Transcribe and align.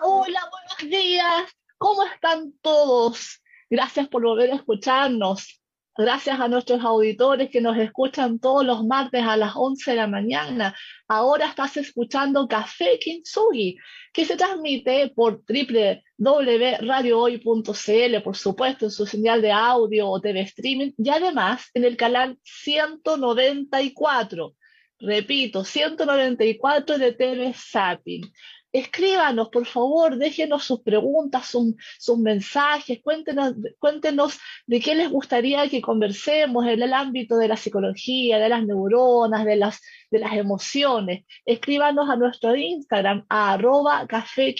Hola, 0.00 0.40
buenos 0.50 0.78
días. 0.90 1.52
¿Cómo 1.76 2.02
están 2.04 2.54
todos? 2.62 3.42
Gracias 3.68 4.08
por 4.08 4.22
volver 4.22 4.50
a 4.50 4.54
escucharnos. 4.54 5.60
Gracias 5.94 6.40
a 6.40 6.48
nuestros 6.48 6.82
auditores 6.82 7.50
que 7.50 7.60
nos 7.60 7.76
escuchan 7.76 8.38
todos 8.38 8.64
los 8.64 8.86
martes 8.86 9.22
a 9.22 9.36
las 9.36 9.52
11 9.54 9.90
de 9.90 9.96
la 9.98 10.06
mañana. 10.06 10.74
Ahora 11.08 11.44
estás 11.46 11.76
escuchando 11.76 12.48
Café 12.48 12.98
Kintsugi, 12.98 13.76
que 14.14 14.24
se 14.24 14.36
transmite 14.36 15.12
por 15.14 15.42
www.radiohoy.cl, 15.46 18.22
por 18.24 18.36
supuesto, 18.36 18.86
en 18.86 18.90
su 18.90 19.04
señal 19.04 19.42
de 19.42 19.52
audio 19.52 20.08
o 20.08 20.22
TV 20.22 20.40
streaming, 20.40 20.92
y 20.96 21.10
además 21.10 21.66
en 21.74 21.84
el 21.84 21.98
canal 21.98 22.38
194. 22.44 24.54
Repito, 25.00 25.64
194 25.64 26.96
de 26.96 27.12
TV 27.12 27.52
Zapping 27.52 28.32
escríbanos, 28.72 29.50
por 29.50 29.66
favor, 29.66 30.16
déjenos 30.16 30.64
sus 30.64 30.80
preguntas, 30.80 31.46
sus, 31.46 32.18
mensajes, 32.18 33.00
cuéntenos, 33.02 33.54
cuéntenos 33.78 34.38
de 34.66 34.80
qué 34.80 34.94
les 34.94 35.10
gustaría 35.10 35.68
que 35.68 35.82
conversemos 35.82 36.66
en 36.66 36.82
el 36.82 36.94
ámbito 36.94 37.36
de 37.36 37.48
la 37.48 37.56
psicología, 37.56 38.38
de 38.38 38.48
las 38.48 38.64
neuronas, 38.64 39.44
de 39.44 39.56
las, 39.56 39.80
de 40.10 40.18
las 40.18 40.32
emociones. 40.32 41.24
Escríbanos 41.44 42.08
a 42.08 42.16
nuestro 42.16 42.56
Instagram, 42.56 43.26
a 43.28 43.52
arroba 43.52 44.06
café 44.06 44.54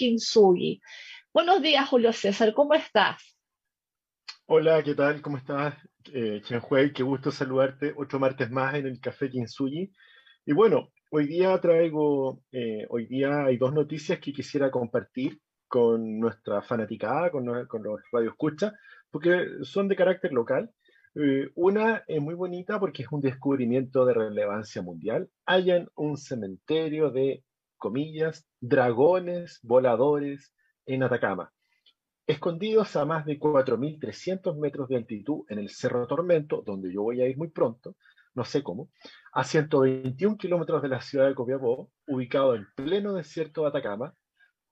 Buenos 1.33 1.63
días, 1.63 1.89
Julio 1.89 2.13
César, 2.13 2.53
¿cómo 2.53 2.75
estás? 2.75 3.33
Hola, 4.47 4.83
¿qué 4.83 4.95
tal? 4.95 5.23
¿Cómo 5.23 5.39
estás, 5.39 5.75
eh, 6.13 6.43
Qué 6.95 7.03
gusto 7.03 7.31
saludarte 7.31 7.95
otro 7.97 8.19
martes 8.19 8.51
más 8.51 8.75
en 8.75 8.87
el 8.87 9.01
Café 9.01 9.31
Kinsugi. 9.31 9.91
Y 10.45 10.53
bueno, 10.53 10.91
Hoy 11.15 11.27
día 11.27 11.61
traigo, 11.61 12.41
eh, 12.53 12.87
hoy 12.89 13.05
día 13.05 13.45
hay 13.45 13.59
dos 13.59 13.75
noticias 13.75 14.19
que 14.19 14.33
quisiera 14.33 14.71
compartir 14.71 15.39
con 15.69 16.19
nuestra 16.19 16.63
fanaticada, 16.63 17.31
con, 17.31 17.67
con 17.67 17.83
los 17.83 18.01
porque 19.11 19.47
son 19.61 19.89
de 19.89 19.97
carácter 19.97 20.33
local. 20.33 20.71
Eh, 21.15 21.51
una 21.55 22.03
es 22.09 22.19
muy 22.23 22.35
bonita 22.35 22.81
porque 22.81 23.03
es 23.03 23.13
un 23.13 23.21
descubrimiento 23.21 24.07
de 24.07 24.15
relevancia 24.15 24.81
mundial. 24.81 25.29
Hayan 25.45 25.87
un 25.97 26.17
cementerio 26.17 27.11
de, 27.11 27.45
comillas, 27.77 28.49
dragones 28.59 29.61
voladores 29.63 30.55
en 30.87 31.03
Atacama, 31.03 31.53
escondidos 32.27 32.97
a 32.97 33.05
más 33.05 33.27
de 33.27 33.39
4.300 33.39 34.59
metros 34.59 34.89
de 34.89 34.97
altitud 34.97 35.45
en 35.51 35.59
el 35.59 35.69
Cerro 35.69 36.07
Tormento, 36.07 36.63
donde 36.65 36.91
yo 36.91 37.03
voy 37.03 37.21
a 37.21 37.29
ir 37.29 37.37
muy 37.37 37.49
pronto, 37.49 37.97
no 38.35 38.45
sé 38.45 38.63
cómo, 38.63 38.91
a 39.33 39.45
121 39.45 40.37
kilómetros 40.37 40.83
de 40.83 40.89
la 40.89 41.01
ciudad 41.01 41.29
de 41.29 41.35
Copiapó, 41.35 41.91
ubicado 42.07 42.55
en 42.55 42.67
pleno 42.75 43.15
desierto 43.15 43.63
de 43.63 43.69
Atacama, 43.69 44.15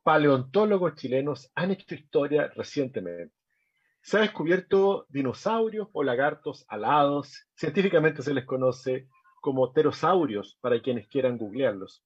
paleontólogos 0.02 0.94
chilenos 0.94 1.50
han 1.54 1.70
hecho 1.70 1.94
historia 1.94 2.48
recientemente. 2.54 3.34
Se 4.02 4.16
ha 4.16 4.20
descubierto 4.20 5.06
dinosaurios 5.10 5.88
o 5.92 6.02
lagartos 6.02 6.64
alados, 6.68 7.46
científicamente 7.54 8.22
se 8.22 8.32
les 8.32 8.46
conoce 8.46 9.08
como 9.40 9.72
pterosaurios 9.72 10.58
para 10.60 10.80
quienes 10.80 11.06
quieran 11.08 11.36
googlearlos. 11.36 12.02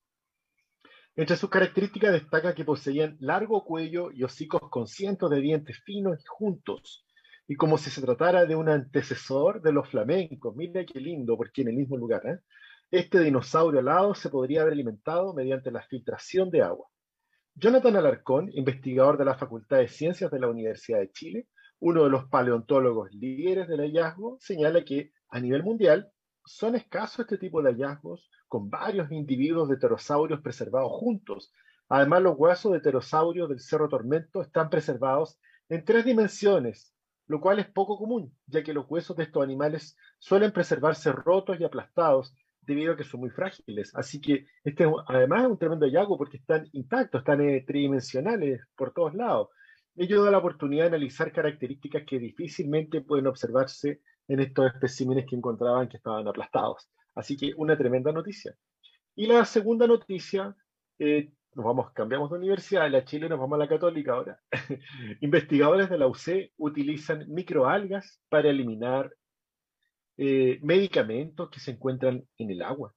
Entre 1.16 1.36
sus 1.36 1.48
características 1.48 2.12
destaca 2.12 2.54
que 2.54 2.64
poseían 2.64 3.16
largo 3.20 3.64
cuello 3.64 4.10
y 4.10 4.24
hocicos 4.24 4.68
con 4.68 4.88
cientos 4.88 5.30
de 5.30 5.40
dientes 5.40 5.80
finos 5.84 6.18
y 6.20 6.24
juntos, 6.26 7.03
y 7.46 7.56
como 7.56 7.78
si 7.78 7.90
se 7.90 8.00
tratara 8.00 8.46
de 8.46 8.56
un 8.56 8.68
antecesor 8.68 9.60
de 9.60 9.72
los 9.72 9.88
flamencos. 9.88 10.56
Mira 10.56 10.84
qué 10.84 11.00
lindo, 11.00 11.36
porque 11.36 11.62
en 11.62 11.68
el 11.68 11.76
mismo 11.76 11.96
lugar. 11.96 12.22
¿eh? 12.26 12.38
Este 12.90 13.20
dinosaurio 13.20 13.80
alado 13.80 14.14
se 14.14 14.30
podría 14.30 14.62
haber 14.62 14.72
alimentado 14.74 15.34
mediante 15.34 15.70
la 15.70 15.82
filtración 15.82 16.50
de 16.50 16.62
agua. 16.62 16.86
Jonathan 17.54 17.96
Alarcón, 17.96 18.50
investigador 18.52 19.18
de 19.18 19.24
la 19.24 19.36
Facultad 19.36 19.78
de 19.78 19.88
Ciencias 19.88 20.30
de 20.30 20.40
la 20.40 20.48
Universidad 20.48 21.00
de 21.00 21.12
Chile, 21.12 21.48
uno 21.80 22.04
de 22.04 22.10
los 22.10 22.24
paleontólogos 22.28 23.12
líderes 23.12 23.68
del 23.68 23.80
hallazgo, 23.80 24.38
señala 24.40 24.84
que 24.84 25.12
a 25.28 25.38
nivel 25.38 25.62
mundial 25.62 26.10
son 26.46 26.74
escasos 26.74 27.20
este 27.20 27.38
tipo 27.38 27.62
de 27.62 27.72
hallazgos 27.72 28.30
con 28.48 28.70
varios 28.70 29.10
individuos 29.12 29.68
de 29.68 29.76
pterosaurios 29.76 30.40
preservados 30.40 30.92
juntos. 30.92 31.52
Además, 31.88 32.22
los 32.22 32.36
huesos 32.38 32.72
de 32.72 32.80
pterosaurios 32.80 33.48
del 33.48 33.60
Cerro 33.60 33.88
Tormento 33.88 34.40
están 34.40 34.70
preservados 34.70 35.38
en 35.68 35.84
tres 35.84 36.04
dimensiones, 36.04 36.93
lo 37.26 37.40
cual 37.40 37.58
es 37.58 37.66
poco 37.66 37.98
común, 37.98 38.36
ya 38.46 38.62
que 38.62 38.74
los 38.74 38.86
huesos 38.88 39.16
de 39.16 39.24
estos 39.24 39.42
animales 39.42 39.96
suelen 40.18 40.52
preservarse 40.52 41.12
rotos 41.12 41.58
y 41.58 41.64
aplastados 41.64 42.34
debido 42.62 42.92
a 42.92 42.96
que 42.96 43.04
son 43.04 43.20
muy 43.20 43.30
frágiles. 43.30 43.94
Así 43.94 44.20
que 44.20 44.46
este 44.62 44.86
además 45.06 45.44
es 45.44 45.50
un 45.50 45.58
tremendo 45.58 45.86
hallazgo 45.86 46.18
porque 46.18 46.38
están 46.38 46.68
intactos, 46.72 47.20
están 47.20 47.40
eh, 47.40 47.64
tridimensionales 47.66 48.60
por 48.76 48.92
todos 48.92 49.14
lados. 49.14 49.48
Ello 49.96 50.24
da 50.24 50.30
la 50.30 50.38
oportunidad 50.38 50.84
de 50.84 50.96
analizar 50.96 51.32
características 51.32 52.02
que 52.06 52.18
difícilmente 52.18 53.00
pueden 53.00 53.26
observarse 53.26 54.00
en 54.26 54.40
estos 54.40 54.66
especímenes 54.66 55.26
que 55.28 55.36
encontraban 55.36 55.88
que 55.88 55.98
estaban 55.98 56.26
aplastados. 56.26 56.88
Así 57.14 57.36
que 57.36 57.52
una 57.56 57.76
tremenda 57.76 58.10
noticia. 58.12 58.56
Y 59.14 59.26
la 59.26 59.44
segunda 59.44 59.86
noticia 59.86 60.56
eh, 60.98 61.30
nos 61.54 61.64
vamos, 61.64 61.92
cambiamos 61.92 62.30
de 62.30 62.38
universidad, 62.38 62.82
de 62.84 62.90
la 62.90 63.04
Chile 63.04 63.28
nos 63.28 63.38
vamos 63.38 63.56
a 63.56 63.58
la 63.58 63.68
católica 63.68 64.12
ahora. 64.12 64.40
Investigadores 65.20 65.88
de 65.88 65.98
la 65.98 66.08
UC 66.08 66.52
utilizan 66.56 67.26
microalgas 67.28 68.20
para 68.28 68.50
eliminar 68.50 69.12
eh, 70.16 70.58
medicamentos 70.62 71.50
que 71.50 71.60
se 71.60 71.72
encuentran 71.72 72.24
en 72.38 72.50
el 72.50 72.62
agua. 72.62 72.92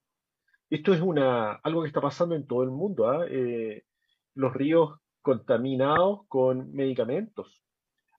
Esto 0.69 0.93
es 0.93 1.01
una, 1.01 1.53
algo 1.53 1.81
que 1.81 1.87
está 1.87 2.01
pasando 2.01 2.35
en 2.35 2.47
todo 2.47 2.63
el 2.63 2.71
mundo. 2.71 3.09
¿ah? 3.09 3.25
Eh, 3.29 3.83
los 4.33 4.53
ríos 4.53 4.99
contaminados 5.21 6.21
con 6.27 6.71
medicamentos. 6.73 7.63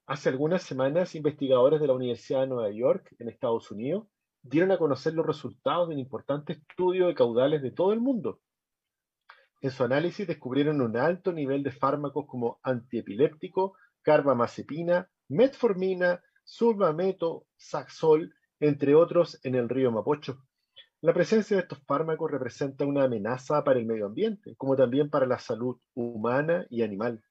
Hace 0.06 0.28
algunas 0.30 0.62
semanas, 0.62 1.14
investigadores 1.14 1.80
de 1.80 1.86
la 1.86 1.92
Universidad 1.92 2.40
de 2.40 2.46
Nueva 2.46 2.70
York, 2.70 3.14
en 3.18 3.28
Estados 3.28 3.70
Unidos, 3.70 4.06
dieron 4.42 4.70
a 4.70 4.78
conocer 4.78 5.14
los 5.14 5.26
resultados 5.26 5.88
de 5.88 5.94
un 5.94 6.00
importante 6.00 6.54
estudio 6.54 7.08
de 7.08 7.14
caudales 7.14 7.60
de 7.60 7.72
todo 7.72 7.92
el 7.92 8.00
mundo 8.00 8.40
en 9.60 9.70
su 9.70 9.84
análisis 9.84 10.26
descubrieron 10.26 10.80
un 10.80 10.96
alto 10.96 11.32
nivel 11.32 11.62
de 11.62 11.72
fármacos 11.72 12.26
como 12.26 12.60
antiepiléptico, 12.62 13.74
carbamazepina, 14.02 15.10
metformina, 15.28 16.22
sulfameto, 16.44 17.46
saxol, 17.56 18.34
entre 18.60 18.94
otros, 18.94 19.40
en 19.42 19.54
el 19.54 19.68
río 19.68 19.90
Mapocho. 19.90 20.42
La 21.00 21.12
presencia 21.12 21.56
de 21.56 21.62
estos 21.62 21.80
fármacos 21.86 22.30
representa 22.30 22.84
una 22.84 23.04
amenaza 23.04 23.62
para 23.62 23.78
el 23.78 23.86
medio 23.86 24.06
ambiente, 24.06 24.54
como 24.56 24.76
también 24.76 25.10
para 25.10 25.26
la 25.26 25.38
salud 25.38 25.76
humana 25.94 26.66
y 26.70 26.82
animal. 26.82 27.22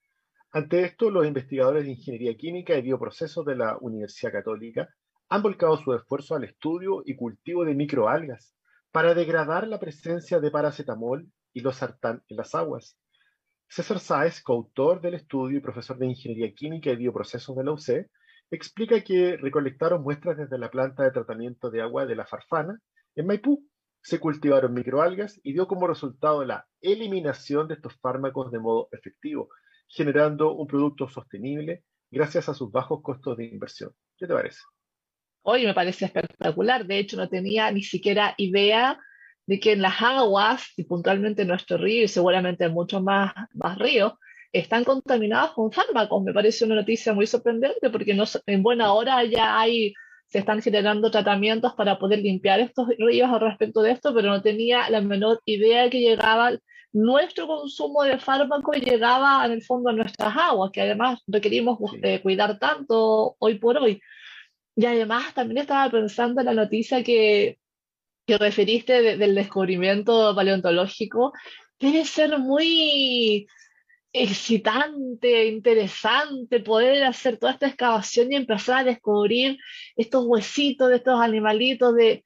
Ante 0.52 0.84
esto, 0.84 1.10
los 1.10 1.28
investigadores 1.28 1.84
de 1.84 1.92
Ingeniería 1.92 2.36
Química 2.38 2.76
y 2.76 2.82
Bioprocesos 2.82 3.46
de 3.46 3.56
la 3.56 3.78
Universidad 3.82 4.32
Católica 4.32 4.88
han 5.30 5.42
volcado 5.42 5.78
su 5.78 5.94
esfuerzo 5.94 6.36
al 6.36 6.46
estudio 6.46 7.04
y 7.06 7.16
cultivo 7.16 7.66
de 7.66 7.76
microalgas 7.76 8.56
para 8.92 9.14
degradar 9.14 9.68
la 9.68 9.80
presencia 9.80 10.40
de 10.40 10.50
paracetamol 10.50 11.28
y 11.58 11.62
los 11.62 11.78
sartán 11.78 12.22
en 12.28 12.38
las 12.38 12.54
aguas. 12.54 13.00
César 13.68 13.98
Sáez, 13.98 14.44
coautor 14.44 15.02
del 15.02 15.16
estudio 15.16 15.58
y 15.58 15.62
profesor 15.62 15.98
de 15.98 16.06
Ingeniería 16.06 16.54
Química 16.54 16.92
y 16.92 16.98
Bioprocesos 16.98 17.58
de 17.58 17.64
la 17.64 17.72
UC, 17.72 18.08
explica 18.52 19.04
que 19.04 19.38
recolectaron 19.38 20.04
muestras 20.04 20.38
desde 20.38 20.60
la 20.60 20.70
planta 20.70 21.02
de 21.02 21.10
tratamiento 21.10 21.72
de 21.72 21.82
agua 21.82 22.06
de 22.06 22.16
la 22.16 22.28
Farfana 22.28 22.80
en 23.16 23.26
Maipú. 23.26 23.68
Se 24.04 24.20
cultivaron 24.20 24.76
microalgas 24.76 25.40
y 25.42 25.54
dio 25.54 25.68
como 25.68 25.88
resultado 25.88 26.46
la 26.46 26.68
eliminación 26.80 27.68
de 27.68 27.74
estos 27.74 27.96
fármacos 28.02 28.52
de 28.52 28.60
modo 28.60 28.90
efectivo, 28.92 29.50
generando 29.88 30.54
un 30.54 30.68
producto 30.68 31.10
sostenible 31.10 31.84
gracias 32.12 32.50
a 32.50 32.54
sus 32.54 32.72
bajos 32.72 33.02
costos 33.02 33.36
de 33.36 33.46
inversión. 33.46 33.90
¿Qué 34.16 34.28
te 34.28 34.34
parece? 34.34 34.60
Hoy 35.42 35.66
me 35.66 35.74
parece 35.74 36.06
espectacular. 36.06 36.86
De 36.86 37.00
hecho, 37.00 37.18
no 37.18 37.28
tenía 37.28 37.72
ni 37.72 37.82
siquiera 37.82 38.36
idea 38.38 39.00
de 39.48 39.60
que 39.60 39.72
en 39.72 39.82
las 39.82 40.02
aguas, 40.02 40.74
y 40.78 40.84
puntualmente 40.84 41.42
en 41.44 41.48
nuestro 41.48 41.78
río 41.78 42.04
y 42.04 42.08
seguramente 42.08 42.66
en 42.66 42.74
muchos 42.74 43.02
más, 43.02 43.34
más 43.54 43.78
ríos, 43.80 44.14
están 44.52 44.84
contaminados 44.84 45.54
con 45.54 45.72
fármacos. 45.72 46.24
Me 46.24 46.34
parece 46.34 46.66
una 46.66 46.76
noticia 46.76 47.14
muy 47.14 47.28
sorprendente 47.28 47.90
porque 47.90 48.14
no, 48.14 48.26
en 48.46 48.64
buena 48.64 48.94
hora 48.94 49.24
ya 49.24 49.60
hay, 49.60 49.94
se 50.28 50.40
están 50.40 50.62
generando 50.62 51.10
tratamientos 51.12 51.74
para 51.74 51.98
poder 51.98 52.20
limpiar 52.20 52.60
estos 52.60 52.90
ríos 52.98 53.30
al 53.30 53.40
respecto 53.42 53.82
de 53.82 53.92
esto, 53.92 54.14
pero 54.14 54.30
no 54.30 54.42
tenía 54.42 54.90
la 54.90 55.02
menor 55.02 55.42
idea 55.46 55.90
que 55.90 56.02
llegaba 56.02 56.52
nuestro 56.94 57.48
consumo 57.48 58.04
de 58.04 58.18
fármacos 58.18 58.78
llegaba 58.78 59.46
en 59.46 59.52
el 59.54 59.62
fondo 59.64 59.90
a 59.90 59.94
nuestras 59.94 60.36
aguas, 60.36 60.72
que 60.72 60.82
además 60.82 61.22
requerimos 61.28 61.78
eh, 62.02 62.22
cuidar 62.22 62.58
tanto 62.60 63.36
hoy 63.40 63.60
por 63.60 63.78
hoy. 63.78 64.02
Y 64.76 64.86
además 64.86 65.34
también 65.34 65.60
estaba 65.60 65.90
pensando 65.90 66.42
en 66.42 66.46
la 66.46 66.54
noticia 66.54 67.04
que 67.04 67.60
que 68.28 68.38
referiste 68.38 69.18
del 69.18 69.36
descubrimiento 69.36 70.36
paleontológico 70.36 71.32
debe 71.80 72.04
ser 72.06 72.38
muy 72.40 73.48
excitante, 74.12 75.46
interesante 75.48 76.60
poder 76.60 77.06
hacer 77.06 77.38
toda 77.38 77.54
esta 77.54 77.68
excavación 77.68 78.32
y 78.32 78.36
empezar 78.36 78.80
a 78.80 78.84
descubrir 78.84 79.58
estos 79.96 80.26
huesitos 80.26 80.90
de 80.90 80.98
estos 80.98 81.20
animalitos 81.22 81.96
de 81.96 82.24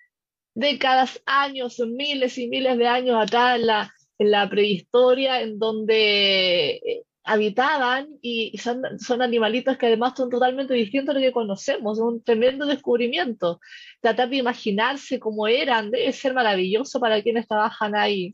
décadas, 0.56 1.22
años, 1.26 1.80
miles 1.80 2.38
y 2.38 2.48
miles 2.48 2.78
de 2.78 2.88
años 2.88 3.22
atrás 3.22 3.60
en 3.60 3.68
la, 3.68 3.94
en 4.18 4.32
la 4.32 4.50
prehistoria, 4.50 5.42
en 5.42 5.60
donde 5.60 7.04
habitaban 7.24 8.08
y, 8.22 8.58
son, 8.58 8.82
son, 9.00 9.22
animalitos 9.22 9.78
que 9.78 9.88
además 9.88 10.14
son 10.16 10.30
totalmente 10.30 10.74
distintos 10.74 11.16
a 11.16 11.20
lo 11.20 11.24
que 11.24 11.32
conocemos, 11.32 11.98
es 11.98 12.04
un 12.04 12.24
tremendo 12.24 12.66
descubrimiento. 12.66 13.60
Tratar 14.02 14.30
de 14.30 14.38
imaginarse 14.38 15.20
cómo 15.20 15.48
eran 15.48 15.92
debe 15.92 16.12
ser 16.14 16.34
maravilloso 16.34 17.00
para 17.00 17.22
quienes 17.22 17.48
trabajan 17.48 17.96
ahí. 17.96 18.34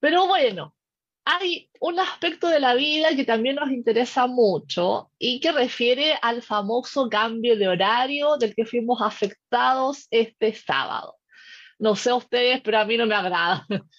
Pero 0.00 0.26
bueno, 0.26 0.74
hay 1.24 1.70
un 1.80 1.98
aspecto 1.98 2.48
de 2.48 2.60
la 2.60 2.74
vida 2.74 3.16
que 3.16 3.24
también 3.24 3.56
nos 3.56 3.70
interesa 3.70 4.26
mucho 4.26 5.10
y 5.18 5.40
que 5.40 5.52
refiere 5.52 6.18
al 6.20 6.42
famoso 6.42 7.08
cambio 7.08 7.56
de 7.56 7.68
horario 7.68 8.36
del 8.36 8.54
que 8.54 8.66
fuimos 8.66 9.00
afectados 9.00 10.06
este 10.10 10.52
sábado. 10.52 11.16
No 11.78 11.96
sé 11.96 12.12
ustedes, 12.12 12.60
pero 12.62 12.78
a 12.78 12.84
mí 12.84 12.96
no 12.96 13.06
me 13.06 13.14
agrada. 13.14 13.66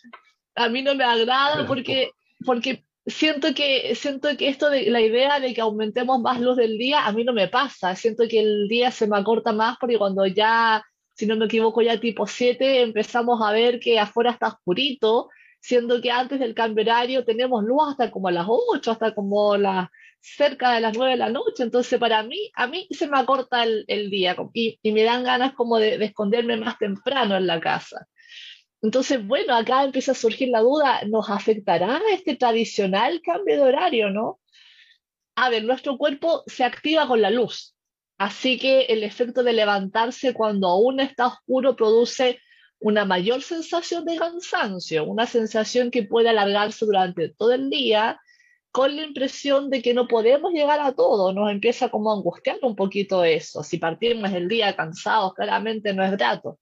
A 0.57 0.69
mí 0.69 0.81
no 0.81 0.95
me 0.95 1.03
agrada 1.03 1.67
porque, 1.67 2.11
porque 2.45 2.85
siento 3.05 3.53
que, 3.53 3.95
siento 3.95 4.29
que 4.37 4.49
esto 4.49 4.69
de 4.69 4.89
la 4.89 5.01
idea 5.01 5.39
de 5.39 5.53
que 5.53 5.61
aumentemos 5.61 6.19
más 6.21 6.39
luz 6.41 6.57
del 6.57 6.77
día, 6.77 7.05
a 7.05 7.11
mí 7.11 7.23
no 7.23 7.33
me 7.33 7.47
pasa. 7.47 7.95
Siento 7.95 8.25
que 8.29 8.39
el 8.39 8.67
día 8.67 8.91
se 8.91 9.07
me 9.07 9.17
acorta 9.17 9.53
más 9.53 9.77
porque 9.79 9.97
cuando 9.97 10.25
ya, 10.25 10.83
si 11.13 11.25
no 11.25 11.35
me 11.35 11.45
equivoco, 11.45 11.81
ya 11.81 11.99
tipo 11.99 12.27
7, 12.27 12.81
empezamos 12.81 13.41
a 13.41 13.51
ver 13.51 13.79
que 13.79 13.99
afuera 13.99 14.31
está 14.31 14.47
oscurito 14.47 15.29
siendo 15.65 15.99
que 15.99 16.11
antes 16.11 16.39
del 16.39 16.53
cambio 16.53 16.83
horario 16.83 17.25
tenemos 17.25 17.63
luz 17.63 17.81
hasta 17.89 18.11
como 18.11 18.27
a 18.27 18.31
las 18.31 18.45
8, 18.47 18.91
hasta 18.91 19.15
como 19.15 19.57
las 19.57 19.89
cerca 20.21 20.73
de 20.73 20.81
las 20.81 20.95
9 20.95 21.13
de 21.13 21.17
la 21.17 21.29
noche, 21.29 21.63
entonces 21.63 21.99
para 21.99 22.23
mí, 22.23 22.51
a 22.55 22.67
mí 22.67 22.87
se 22.91 23.07
me 23.07 23.17
acorta 23.17 23.63
el, 23.63 24.09
día 24.09 24.35
y, 24.53 24.79
me 24.91 25.03
dan 25.03 25.23
ganas 25.23 25.53
como 25.53 25.77
de, 25.77 26.03
esconderme 26.03 26.57
más 26.57 26.77
temprano 26.77 27.35
en 27.35 27.47
la 27.47 27.59
casa. 27.59 28.07
Entonces, 28.81 29.25
bueno, 29.25 29.55
acá 29.55 29.83
empieza 29.83 30.11
a 30.11 30.15
surgir 30.15 30.49
la 30.49 30.59
duda, 30.59 31.01
¿nos 31.07 31.29
afectará 31.29 32.01
este 32.11 32.35
tradicional 32.35 33.21
cambio 33.23 33.55
de 33.55 33.61
horario, 33.61 34.09
no? 34.09 34.39
A 35.35 35.49
ver, 35.49 35.63
nuestro 35.63 35.97
cuerpo 35.97 36.43
se 36.47 36.63
activa 36.63 37.07
con 37.07 37.21
la 37.21 37.29
luz, 37.29 37.75
así 38.17 38.57
que 38.59 38.81
el 38.83 39.03
efecto 39.03 39.43
de 39.43 39.53
levantarse 39.53 40.33
cuando 40.33 40.67
aún 40.67 40.99
está 40.99 41.27
oscuro 41.27 41.75
produce 41.75 42.39
una 42.79 43.05
mayor 43.05 43.41
sensación 43.41 44.05
de 44.05 44.17
cansancio, 44.17 45.05
una 45.05 45.25
sensación 45.25 45.91
que 45.91 46.03
puede 46.03 46.29
alargarse 46.29 46.85
durante 46.85 47.29
todo 47.29 47.53
el 47.53 47.69
día, 47.69 48.19
con 48.71 48.95
la 48.95 49.03
impresión 49.03 49.69
de 49.69 49.81
que 49.81 49.93
no 49.93 50.05
podemos 50.05 50.51
llegar 50.51 50.81
a 50.81 50.91
todo, 50.91 51.31
nos 51.31 51.49
empieza 51.49 51.87
como 51.87 52.11
a 52.11 52.15
angustiar 52.15 52.57
un 52.61 52.75
poquito 52.75 53.23
eso. 53.23 53.63
Si 53.63 53.77
partimos 53.77 54.31
el 54.33 54.49
día 54.49 54.75
cansados, 54.75 55.33
claramente 55.33 55.93
no 55.93 56.03
es 56.03 56.11
grato. 56.11 56.59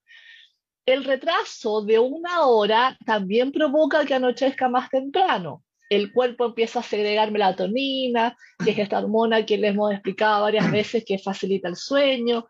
El 0.85 1.03
retraso 1.03 1.81
de 1.83 1.99
una 1.99 2.45
hora 2.45 2.97
también 3.05 3.51
provoca 3.51 4.05
que 4.05 4.13
anochezca 4.13 4.67
más 4.67 4.89
temprano. 4.89 5.63
El 5.89 6.11
cuerpo 6.11 6.45
empieza 6.45 6.79
a 6.79 6.83
segregar 6.83 7.31
melatonina, 7.31 8.35
que 8.63 8.71
es 8.71 8.79
esta 8.79 8.99
hormona 8.99 9.45
que 9.45 9.57
les 9.57 9.71
hemos 9.71 9.93
explicado 9.93 10.43
varias 10.43 10.69
veces 10.71 11.03
que 11.05 11.19
facilita 11.19 11.67
el 11.69 11.75
sueño 11.75 12.47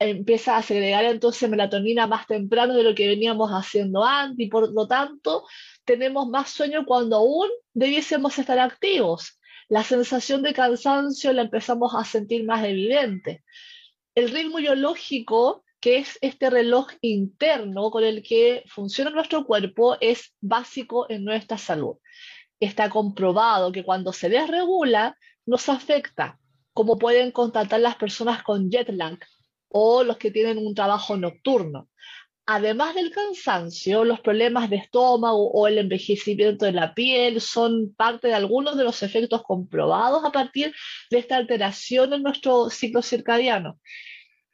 empieza 0.00 0.56
a 0.56 0.62
segregar 0.62 1.04
entonces 1.04 1.48
melatonina 1.48 2.06
más 2.06 2.26
temprano 2.26 2.74
de 2.74 2.82
lo 2.82 2.94
que 2.94 3.06
veníamos 3.06 3.50
haciendo 3.50 4.02
antes 4.02 4.46
y 4.46 4.48
por 4.48 4.72
lo 4.72 4.88
tanto 4.88 5.44
tenemos 5.84 6.26
más 6.28 6.50
sueño 6.50 6.86
cuando 6.86 7.16
aún 7.16 7.48
debiésemos 7.74 8.38
estar 8.38 8.58
activos. 8.58 9.38
La 9.68 9.84
sensación 9.84 10.42
de 10.42 10.54
cansancio 10.54 11.32
la 11.32 11.42
empezamos 11.42 11.94
a 11.94 12.04
sentir 12.04 12.44
más 12.44 12.64
evidente. 12.64 13.44
El 14.14 14.30
ritmo 14.30 14.56
biológico, 14.56 15.64
que 15.80 15.98
es 15.98 16.18
este 16.20 16.50
reloj 16.50 16.88
interno 17.00 17.90
con 17.90 18.04
el 18.04 18.22
que 18.22 18.64
funciona 18.66 19.10
nuestro 19.10 19.44
cuerpo, 19.46 19.96
es 20.00 20.34
básico 20.40 21.06
en 21.10 21.24
nuestra 21.24 21.58
salud. 21.58 21.96
Está 22.60 22.90
comprobado 22.90 23.72
que 23.72 23.84
cuando 23.84 24.12
se 24.12 24.28
desregula 24.28 25.16
nos 25.46 25.68
afecta, 25.68 26.38
como 26.72 26.98
pueden 26.98 27.32
constatar 27.32 27.80
las 27.80 27.96
personas 27.96 28.42
con 28.42 28.70
jet 28.70 28.90
lag, 28.90 29.18
o 29.68 30.04
los 30.04 30.18
que 30.18 30.30
tienen 30.30 30.58
un 30.58 30.74
trabajo 30.74 31.16
nocturno. 31.16 31.88
Además 32.46 32.96
del 32.96 33.12
cansancio, 33.12 34.04
los 34.04 34.20
problemas 34.20 34.68
de 34.68 34.76
estómago 34.76 35.50
o 35.52 35.68
el 35.68 35.78
envejecimiento 35.78 36.64
de 36.64 36.72
la 36.72 36.94
piel 36.94 37.40
son 37.40 37.94
parte 37.94 38.26
de 38.28 38.34
algunos 38.34 38.76
de 38.76 38.82
los 38.82 39.02
efectos 39.04 39.42
comprobados 39.44 40.24
a 40.24 40.32
partir 40.32 40.74
de 41.10 41.18
esta 41.18 41.36
alteración 41.36 42.12
en 42.12 42.24
nuestro 42.24 42.68
ciclo 42.68 43.02
circadiano. 43.02 43.78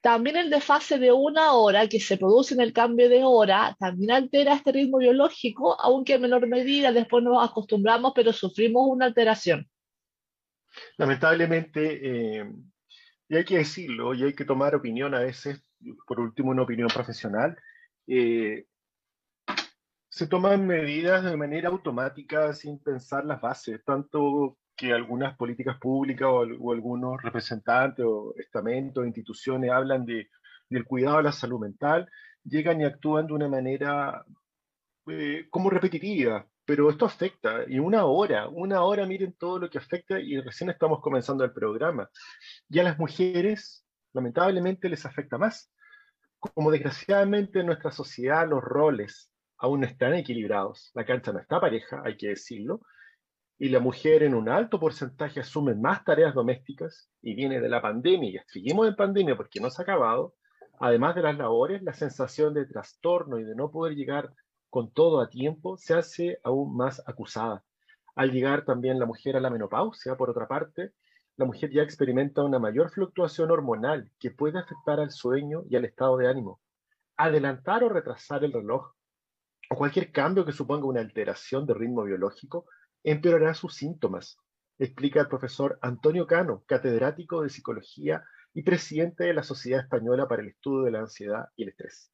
También 0.06 0.36
el 0.36 0.50
desfase 0.50 1.00
de 1.00 1.10
una 1.10 1.54
hora 1.54 1.88
que 1.88 1.98
se 1.98 2.16
produce 2.16 2.54
en 2.54 2.60
el 2.60 2.72
cambio 2.72 3.08
de 3.08 3.24
hora 3.24 3.74
también 3.76 4.12
altera 4.12 4.54
este 4.54 4.70
ritmo 4.70 4.98
biológico, 4.98 5.76
aunque 5.80 6.14
en 6.14 6.22
menor 6.22 6.46
medida 6.46 6.92
después 6.92 7.24
nos 7.24 7.44
acostumbramos, 7.44 8.12
pero 8.14 8.32
sufrimos 8.32 8.86
una 8.88 9.06
alteración. 9.06 9.68
Lamentablemente, 10.96 12.38
eh, 12.38 12.52
y 13.28 13.34
hay 13.34 13.44
que 13.44 13.58
decirlo, 13.58 14.14
y 14.14 14.22
hay 14.22 14.32
que 14.32 14.44
tomar 14.44 14.76
opinión 14.76 15.12
a 15.12 15.18
veces, 15.18 15.60
por 16.06 16.20
último 16.20 16.52
una 16.52 16.62
opinión 16.62 16.86
profesional, 16.86 17.58
eh, 18.06 18.64
se 20.08 20.28
toman 20.28 20.68
medidas 20.68 21.24
de 21.24 21.36
manera 21.36 21.68
automática 21.68 22.52
sin 22.52 22.78
pensar 22.78 23.24
las 23.24 23.40
bases, 23.40 23.82
tanto 23.84 24.56
que 24.76 24.92
algunas 24.92 25.36
políticas 25.36 25.78
públicas 25.78 26.28
o, 26.28 26.72
algunos 26.72 27.22
representantes 27.22 28.04
o 28.06 28.34
estamentos, 28.36 29.06
instituciones 29.06 29.70
hablan 29.70 30.04
de, 30.04 30.28
del 30.68 30.84
cuidado 30.84 31.18
de 31.18 31.22
la 31.24 31.32
salud 31.32 31.60
mental, 31.60 32.08
llegan 32.44 32.80
y 32.80 32.84
actúan 32.84 33.26
de 33.26 33.32
una 33.32 33.48
manera 33.48 34.24
eh, 35.06 35.46
como 35.50 35.70
repetitiva, 35.70 36.46
pero 36.64 36.90
esto 36.90 37.06
afecta, 37.06 37.64
y 37.68 37.78
una 37.78 38.04
hora, 38.04 38.48
una 38.48 38.82
hora, 38.82 39.06
miren 39.06 39.32
todo 39.34 39.60
lo 39.60 39.70
que 39.70 39.78
afecta, 39.78 40.18
y 40.20 40.38
recién 40.40 40.68
estamos 40.68 41.00
comenzando 41.00 41.44
el 41.44 41.52
programa. 41.52 42.10
Y 42.68 42.78
a 42.80 42.82
las 42.82 42.98
mujeres, 42.98 43.86
lamentablemente, 44.12 44.88
les 44.88 45.06
afecta 45.06 45.38
más. 45.38 45.70
Como 46.38 46.70
desgraciadamente 46.70 47.60
en 47.60 47.66
nuestra 47.66 47.92
sociedad 47.92 48.48
los 48.48 48.62
roles 48.62 49.30
aún 49.58 49.80
no 49.80 49.86
están 49.86 50.14
equilibrados, 50.14 50.90
la 50.94 51.04
cancha 51.04 51.32
no 51.32 51.38
está 51.38 51.60
pareja, 51.60 52.02
hay 52.04 52.16
que 52.16 52.28
decirlo, 52.28 52.82
y 53.58 53.70
la 53.70 53.80
mujer 53.80 54.22
en 54.22 54.34
un 54.34 54.48
alto 54.48 54.78
porcentaje 54.78 55.40
asume 55.40 55.74
más 55.74 56.04
tareas 56.04 56.34
domésticas, 56.34 57.10
y 57.22 57.34
viene 57.34 57.60
de 57.60 57.68
la 57.68 57.80
pandemia, 57.80 58.30
y 58.30 58.50
seguimos 58.52 58.86
en 58.86 58.96
pandemia 58.96 59.36
porque 59.36 59.60
no 59.60 59.70
se 59.70 59.80
ha 59.80 59.84
acabado, 59.84 60.34
además 60.78 61.14
de 61.14 61.22
las 61.22 61.38
labores, 61.38 61.82
la 61.82 61.94
sensación 61.94 62.52
de 62.52 62.66
trastorno 62.66 63.38
y 63.38 63.44
de 63.44 63.54
no 63.54 63.70
poder 63.70 63.94
llegar 63.94 64.32
con 64.68 64.92
todo 64.92 65.20
a 65.20 65.30
tiempo, 65.30 65.78
se 65.78 65.94
hace 65.94 66.38
aún 66.44 66.76
más 66.76 67.02
acusada. 67.06 67.64
Al 68.14 68.30
llegar 68.30 68.64
también 68.64 68.98
la 68.98 69.06
mujer 69.06 69.36
a 69.36 69.40
la 69.40 69.50
menopausia, 69.50 70.16
por 70.16 70.28
otra 70.28 70.46
parte, 70.46 70.92
la 71.36 71.44
mujer 71.46 71.70
ya 71.70 71.82
experimenta 71.82 72.42
una 72.42 72.58
mayor 72.58 72.90
fluctuación 72.90 73.50
hormonal 73.50 74.10
que 74.18 74.30
puede 74.30 74.58
afectar 74.58 75.00
al 75.00 75.10
sueño 75.10 75.64
y 75.68 75.76
al 75.76 75.84
estado 75.84 76.16
de 76.16 76.28
ánimo. 76.28 76.60
Adelantar 77.16 77.84
o 77.84 77.88
retrasar 77.88 78.44
el 78.44 78.52
reloj 78.52 78.92
o 79.70 79.76
cualquier 79.76 80.12
cambio 80.12 80.44
que 80.44 80.52
suponga 80.52 80.86
una 80.86 81.00
alteración 81.00 81.66
de 81.66 81.74
ritmo 81.74 82.04
biológico 82.04 82.66
empeorará 83.06 83.54
sus 83.54 83.74
síntomas, 83.76 84.36
explica 84.78 85.20
el 85.20 85.28
profesor 85.28 85.78
Antonio 85.80 86.26
Cano, 86.26 86.64
catedrático 86.66 87.42
de 87.42 87.50
psicología 87.50 88.24
y 88.52 88.62
presidente 88.62 89.24
de 89.24 89.32
la 89.32 89.44
Sociedad 89.44 89.80
Española 89.80 90.26
para 90.26 90.42
el 90.42 90.48
Estudio 90.48 90.84
de 90.84 90.90
la 90.90 91.00
Ansiedad 91.00 91.48
y 91.54 91.62
el 91.62 91.68
Estrés. 91.68 92.12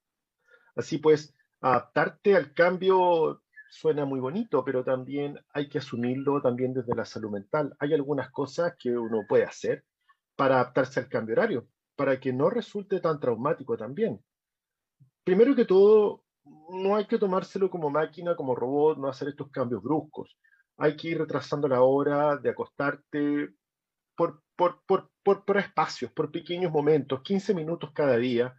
Así 0.77 0.99
pues, 0.99 1.35
adaptarte 1.63 2.37
al 2.37 2.53
cambio 2.53 3.43
suena 3.71 4.05
muy 4.05 4.21
bonito, 4.21 4.63
pero 4.67 4.85
también 4.85 5.39
hay 5.55 5.71
que 5.71 5.79
asumirlo 5.79 6.43
también 6.43 6.75
desde 6.75 6.95
la 6.95 7.07
salud 7.07 7.31
mental. 7.31 7.75
Hay 7.79 7.95
algunas 7.95 8.31
cosas 8.31 8.75
que 8.79 8.91
uno 8.91 9.25
puede 9.27 9.45
hacer 9.45 9.85
para 10.37 10.57
adaptarse 10.57 11.01
al 11.01 11.09
cambio 11.09 11.37
horario, 11.37 11.69
para 11.97 12.21
que 12.21 12.35
no 12.35 12.51
resulte 12.51 13.01
tan 13.01 13.19
traumático 13.19 13.79
también. 13.79 14.23
Primero 15.25 15.55
que 15.57 15.65
todo, 15.65 16.25
no 16.45 16.97
hay 16.97 17.07
que 17.07 17.19
tomárselo 17.19 17.71
como 17.71 17.89
máquina, 17.89 18.37
como 18.37 18.55
robot, 18.55 18.99
no 18.99 19.09
hacer 19.09 19.29
estos 19.29 19.51
cambios 19.51 19.83
bruscos. 19.83 20.37
Hay 20.79 20.97
que 20.97 21.09
ir 21.09 21.19
retrasando 21.19 21.69
la 21.69 21.83
hora 21.83 22.37
de 22.37 22.51
acostarte 22.51 23.55
por, 24.17 24.43
por, 24.57 24.83
por, 24.87 25.11
por, 25.23 25.45
por 25.45 25.57
espacios, 25.59 26.13
por 26.13 26.31
pequeños 26.31 26.73
momentos, 26.73 27.23
15 27.23 27.55
minutos 27.55 27.91
cada 27.93 28.17
día, 28.17 28.55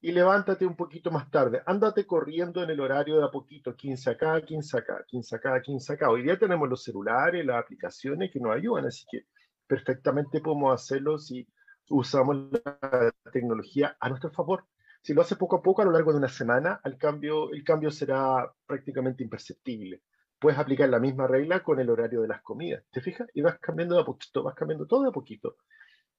y 0.00 0.12
levántate 0.12 0.64
un 0.66 0.76
poquito 0.76 1.10
más 1.10 1.30
tarde. 1.30 1.62
Ándate 1.66 2.06
corriendo 2.06 2.62
en 2.62 2.70
el 2.70 2.80
horario 2.80 3.18
de 3.18 3.24
a 3.24 3.30
poquito, 3.30 3.76
15 3.76 4.10
acá, 4.10 4.40
15 4.40 4.78
acá, 4.78 5.04
15 5.06 5.36
acá, 5.36 5.60
15 5.60 5.92
acá. 5.92 6.10
Hoy 6.10 6.22
día 6.22 6.38
tenemos 6.38 6.68
los 6.68 6.82
celulares, 6.82 7.44
las 7.44 7.62
aplicaciones 7.62 8.30
que 8.32 8.40
nos 8.40 8.54
ayudan, 8.54 8.86
así 8.86 9.04
que 9.10 9.26
perfectamente 9.66 10.40
podemos 10.40 10.74
hacerlo 10.74 11.18
si 11.18 11.46
usamos 11.90 12.50
la 12.52 13.12
tecnología 13.32 13.96
a 14.00 14.08
nuestro 14.08 14.30
favor. 14.30 14.64
Si 15.02 15.12
lo 15.12 15.22
haces 15.22 15.36
poco 15.36 15.56
a 15.56 15.62
poco 15.62 15.82
a 15.82 15.84
lo 15.84 15.92
largo 15.92 16.12
de 16.12 16.18
una 16.18 16.28
semana, 16.28 16.80
el 16.84 16.96
cambio, 16.96 17.50
el 17.52 17.62
cambio 17.64 17.90
será 17.90 18.50
prácticamente 18.66 19.22
imperceptible. 19.22 20.02
Puedes 20.40 20.58
aplicar 20.58 20.88
la 20.88 20.98
misma 20.98 21.26
regla 21.26 21.62
con 21.62 21.78
el 21.80 21.90
horario 21.90 22.22
de 22.22 22.28
las 22.28 22.42
comidas, 22.42 22.82
¿te 22.90 23.00
fijas? 23.02 23.28
Y 23.34 23.42
vas 23.42 23.58
cambiando 23.58 23.94
de 23.94 24.02
a 24.02 24.04
poquito, 24.04 24.42
vas 24.42 24.54
cambiando 24.54 24.86
todo 24.86 25.02
de 25.02 25.10
a 25.10 25.12
poquito. 25.12 25.58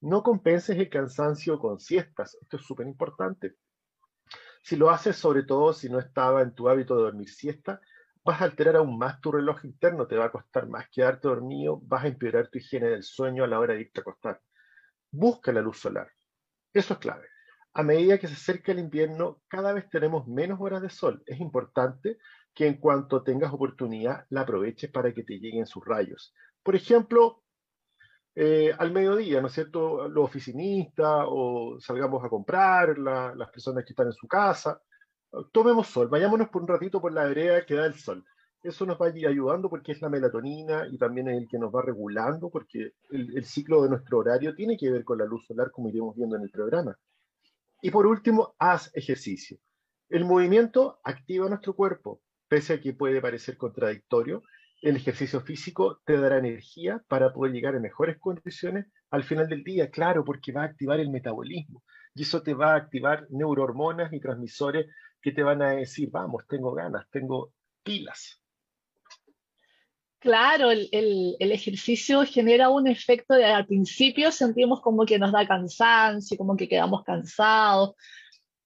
No 0.01 0.21
compenses 0.21 0.77
el 0.77 0.89
cansancio 0.89 1.59
con 1.59 1.79
siestas, 1.79 2.37
esto 2.39 2.57
es 2.57 2.63
súper 2.63 2.87
importante. 2.87 3.55
Si 4.63 4.75
lo 4.75 4.91
haces, 4.91 5.15
sobre 5.15 5.43
todo 5.43 5.73
si 5.73 5.89
no 5.89 5.99
estaba 5.99 6.43
en 6.43 6.53
tu 6.53 6.69
hábito 6.69 6.95
de 6.95 7.03
dormir 7.03 7.29
siesta, 7.29 7.81
vas 8.23 8.41
a 8.41 8.45
alterar 8.45 8.75
aún 8.75 8.97
más 8.97 9.19
tu 9.21 9.31
reloj 9.31 9.65
interno, 9.65 10.05
te 10.05 10.15
va 10.15 10.25
a 10.25 10.31
costar 10.31 10.67
más 10.67 10.87
quedarte 10.89 11.27
dormido, 11.27 11.79
vas 11.83 12.03
a 12.03 12.07
empeorar 12.07 12.47
tu 12.49 12.59
higiene 12.59 12.89
del 12.89 13.03
sueño 13.03 13.43
a 13.43 13.47
la 13.47 13.59
hora 13.59 13.73
de 13.73 13.81
irte 13.81 13.99
a 13.99 14.01
acostar. 14.01 14.39
Busca 15.09 15.51
la 15.51 15.61
luz 15.61 15.79
solar. 15.79 16.11
Eso 16.73 16.93
es 16.93 16.99
clave. 16.99 17.27
A 17.73 17.83
medida 17.83 18.19
que 18.19 18.27
se 18.27 18.33
acerca 18.33 18.71
el 18.71 18.79
invierno, 18.79 19.41
cada 19.47 19.73
vez 19.73 19.89
tenemos 19.89 20.27
menos 20.27 20.59
horas 20.61 20.81
de 20.81 20.89
sol. 20.89 21.23
Es 21.25 21.39
importante 21.39 22.17
que 22.53 22.67
en 22.67 22.77
cuanto 22.77 23.23
tengas 23.23 23.53
oportunidad, 23.53 24.25
la 24.29 24.41
aproveches 24.41 24.91
para 24.91 25.13
que 25.13 25.23
te 25.23 25.39
lleguen 25.39 25.65
sus 25.65 25.85
rayos. 25.85 26.33
Por 26.63 26.75
ejemplo, 26.75 27.43
eh, 28.35 28.73
al 28.77 28.91
mediodía, 28.91 29.41
¿no 29.41 29.47
es 29.47 29.53
cierto? 29.53 30.07
Los 30.07 30.25
oficinistas 30.25 31.25
o 31.27 31.77
salgamos 31.79 32.23
a 32.23 32.29
comprar, 32.29 32.97
las 32.97 33.49
personas 33.51 33.83
que 33.85 33.93
están 33.93 34.07
en 34.07 34.13
su 34.13 34.27
casa, 34.27 34.81
tomemos 35.51 35.87
sol, 35.87 36.07
vayámonos 36.09 36.49
por 36.49 36.61
un 36.61 36.67
ratito 36.67 37.01
por 37.01 37.13
la 37.13 37.25
vereda 37.25 37.65
que 37.65 37.75
da 37.75 37.85
el 37.85 37.95
sol. 37.95 38.23
Eso 38.63 38.85
nos 38.85 39.01
va 39.01 39.07
ayudando 39.07 39.69
porque 39.69 39.93
es 39.93 40.01
la 40.01 40.09
melatonina 40.09 40.87
y 40.87 40.97
también 40.97 41.27
es 41.29 41.37
el 41.37 41.47
que 41.47 41.57
nos 41.57 41.73
va 41.73 41.81
regulando 41.81 42.49
porque 42.49 42.91
el 43.09 43.43
ciclo 43.43 43.81
de 43.81 43.89
nuestro 43.89 44.19
horario 44.19 44.53
tiene 44.53 44.77
que 44.77 44.91
ver 44.91 45.03
con 45.03 45.17
la 45.17 45.25
luz 45.25 45.47
solar 45.47 45.71
como 45.71 45.89
iremos 45.89 46.15
viendo 46.15 46.35
en 46.35 46.43
el 46.43 46.51
programa. 46.51 46.95
Y 47.81 47.89
por 47.89 48.05
último, 48.05 48.53
haz 48.59 48.91
ejercicio. 48.95 49.57
El 50.07 50.25
movimiento 50.25 50.99
activa 51.03 51.49
nuestro 51.49 51.73
cuerpo, 51.73 52.21
pese 52.51 52.73
a 52.73 52.81
que 52.81 52.91
puede 52.91 53.21
parecer 53.21 53.55
contradictorio, 53.55 54.43
el 54.81 54.97
ejercicio 54.97 55.39
físico 55.39 56.01
te 56.03 56.17
dará 56.17 56.37
energía 56.37 57.01
para 57.07 57.31
poder 57.31 57.53
llegar 57.53 57.75
en 57.75 57.81
mejores 57.81 58.17
condiciones 58.19 58.87
al 59.09 59.23
final 59.23 59.47
del 59.47 59.63
día, 59.63 59.89
claro, 59.89 60.25
porque 60.25 60.51
va 60.51 60.63
a 60.63 60.65
activar 60.65 60.99
el 60.99 61.09
metabolismo 61.09 61.81
y 62.13 62.23
eso 62.23 62.43
te 62.43 62.53
va 62.53 62.73
a 62.73 62.75
activar 62.75 63.25
neurohormonas 63.29 64.11
y 64.11 64.19
transmisores 64.19 64.87
que 65.21 65.31
te 65.31 65.43
van 65.43 65.61
a 65.61 65.71
decir, 65.71 66.09
vamos, 66.11 66.43
tengo 66.49 66.73
ganas, 66.73 67.05
tengo 67.09 67.53
pilas. 67.83 68.41
Claro, 70.19 70.71
el, 70.71 70.89
el, 70.91 71.51
ejercicio 71.53 72.25
genera 72.25 72.69
un 72.69 72.85
efecto 72.85 73.33
de 73.33 73.45
al 73.45 73.65
principio 73.65 74.29
sentimos 74.29 74.81
como 74.81 75.05
que 75.05 75.17
nos 75.17 75.31
da 75.31 75.47
cansancio, 75.47 76.37
como 76.37 76.57
que 76.57 76.67
quedamos 76.67 77.05
cansados, 77.05 77.95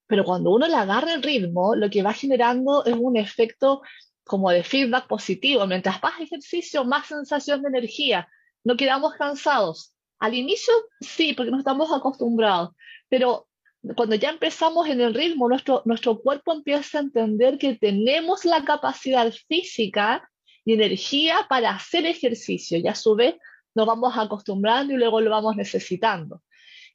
pero 0.06 0.24
cuando 0.24 0.50
uno 0.50 0.66
le 0.66 0.76
agarra 0.76 1.14
el 1.14 1.22
ritmo, 1.22 1.74
lo 1.74 1.90
que 1.90 2.02
va 2.02 2.12
generando 2.12 2.84
es 2.84 2.94
un 2.94 3.16
efecto 3.16 3.82
como 4.24 4.50
de 4.50 4.62
feedback 4.62 5.06
positivo. 5.06 5.66
Mientras 5.66 6.02
más 6.02 6.20
ejercicio, 6.20 6.84
más 6.84 7.06
sensación 7.06 7.62
de 7.62 7.68
energía. 7.68 8.28
No 8.64 8.76
quedamos 8.76 9.14
cansados. 9.14 9.94
Al 10.18 10.34
inicio 10.34 10.72
sí, 11.00 11.34
porque 11.34 11.50
no 11.50 11.58
estamos 11.58 11.92
acostumbrados, 11.92 12.70
pero 13.08 13.46
cuando 13.94 14.16
ya 14.16 14.30
empezamos 14.30 14.88
en 14.88 15.00
el 15.00 15.14
ritmo, 15.14 15.48
nuestro, 15.48 15.82
nuestro 15.84 16.20
cuerpo 16.20 16.52
empieza 16.52 16.98
a 16.98 17.02
entender 17.02 17.58
que 17.58 17.76
tenemos 17.76 18.44
la 18.44 18.64
capacidad 18.64 19.30
física 19.46 20.28
y 20.64 20.72
energía 20.72 21.46
para 21.48 21.70
hacer 21.70 22.06
ejercicio 22.06 22.78
y 22.78 22.88
a 22.88 22.94
su 22.94 23.14
vez 23.14 23.36
nos 23.74 23.86
vamos 23.86 24.16
acostumbrando 24.16 24.94
y 24.94 24.96
luego 24.96 25.20
lo 25.20 25.30
vamos 25.30 25.54
necesitando. 25.54 26.42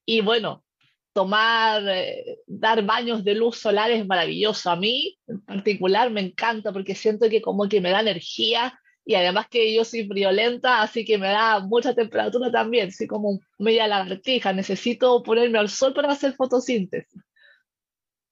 Y 0.06 0.22
bueno, 0.22 0.66
tomar, 1.14 1.84
eh, 1.88 2.40
dar 2.48 2.84
baños 2.86 3.24
de 3.24 3.36
luz 3.36 3.58
solar 3.58 3.92
es 3.92 4.06
maravilloso. 4.06 4.70
A 4.70 4.76
mí 4.76 5.18
en 5.28 5.42
particular 5.42 6.10
me 6.10 6.22
encanta 6.22 6.72
porque 6.72 6.96
siento 6.96 7.30
que 7.30 7.42
como 7.42 7.68
que 7.68 7.82
me 7.82 7.92
da 7.92 8.02
energía 8.02 8.80
y 9.06 9.16
además 9.16 9.48
que 9.50 9.74
yo 9.74 9.84
soy 9.84 10.08
friolenta, 10.08 10.82
así 10.82 11.04
que 11.04 11.18
me 11.18 11.28
da 11.28 11.60
mucha 11.60 11.94
temperatura 11.94 12.52
también, 12.52 12.92
soy 12.92 13.08
como 13.08 13.40
media 13.58 13.88
lagartija, 13.88 14.54
necesito 14.54 15.24
ponerme 15.24 15.58
al 15.60 15.70
sol 15.70 15.94
para 15.94 16.12
hacer 16.12 16.34
fotosíntesis. 16.34 17.22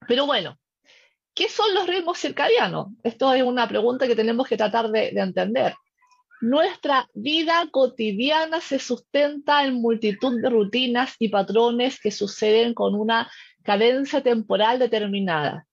Pero 0.08 0.26
bueno, 0.26 0.58
¿qué 1.34 1.50
son 1.50 1.74
los 1.74 1.88
ritmos 1.88 2.20
circadianos? 2.20 2.88
Esto 3.04 3.34
es 3.34 3.44
una 3.44 3.68
pregunta 3.68 4.08
que 4.08 4.16
tenemos 4.16 4.48
que 4.48 4.58
tratar 4.58 4.90
de 4.90 5.10
entender. 5.10 5.74
Nuestra 6.42 7.10
vida 7.14 7.68
cotidiana 7.70 8.62
se 8.62 8.80
sustenta 8.80 9.66
en 9.66 9.74
multitud 9.82 10.42
de 10.42 10.50
rutinas 10.50 11.16
y 11.20 11.28
patrones 11.28 12.00
que 12.00 12.12
suceden 12.12 12.74
con 12.74 12.96
una 12.96 13.30
cadencia 13.62 14.22
temporal 14.22 14.80
determinada. 14.80 15.68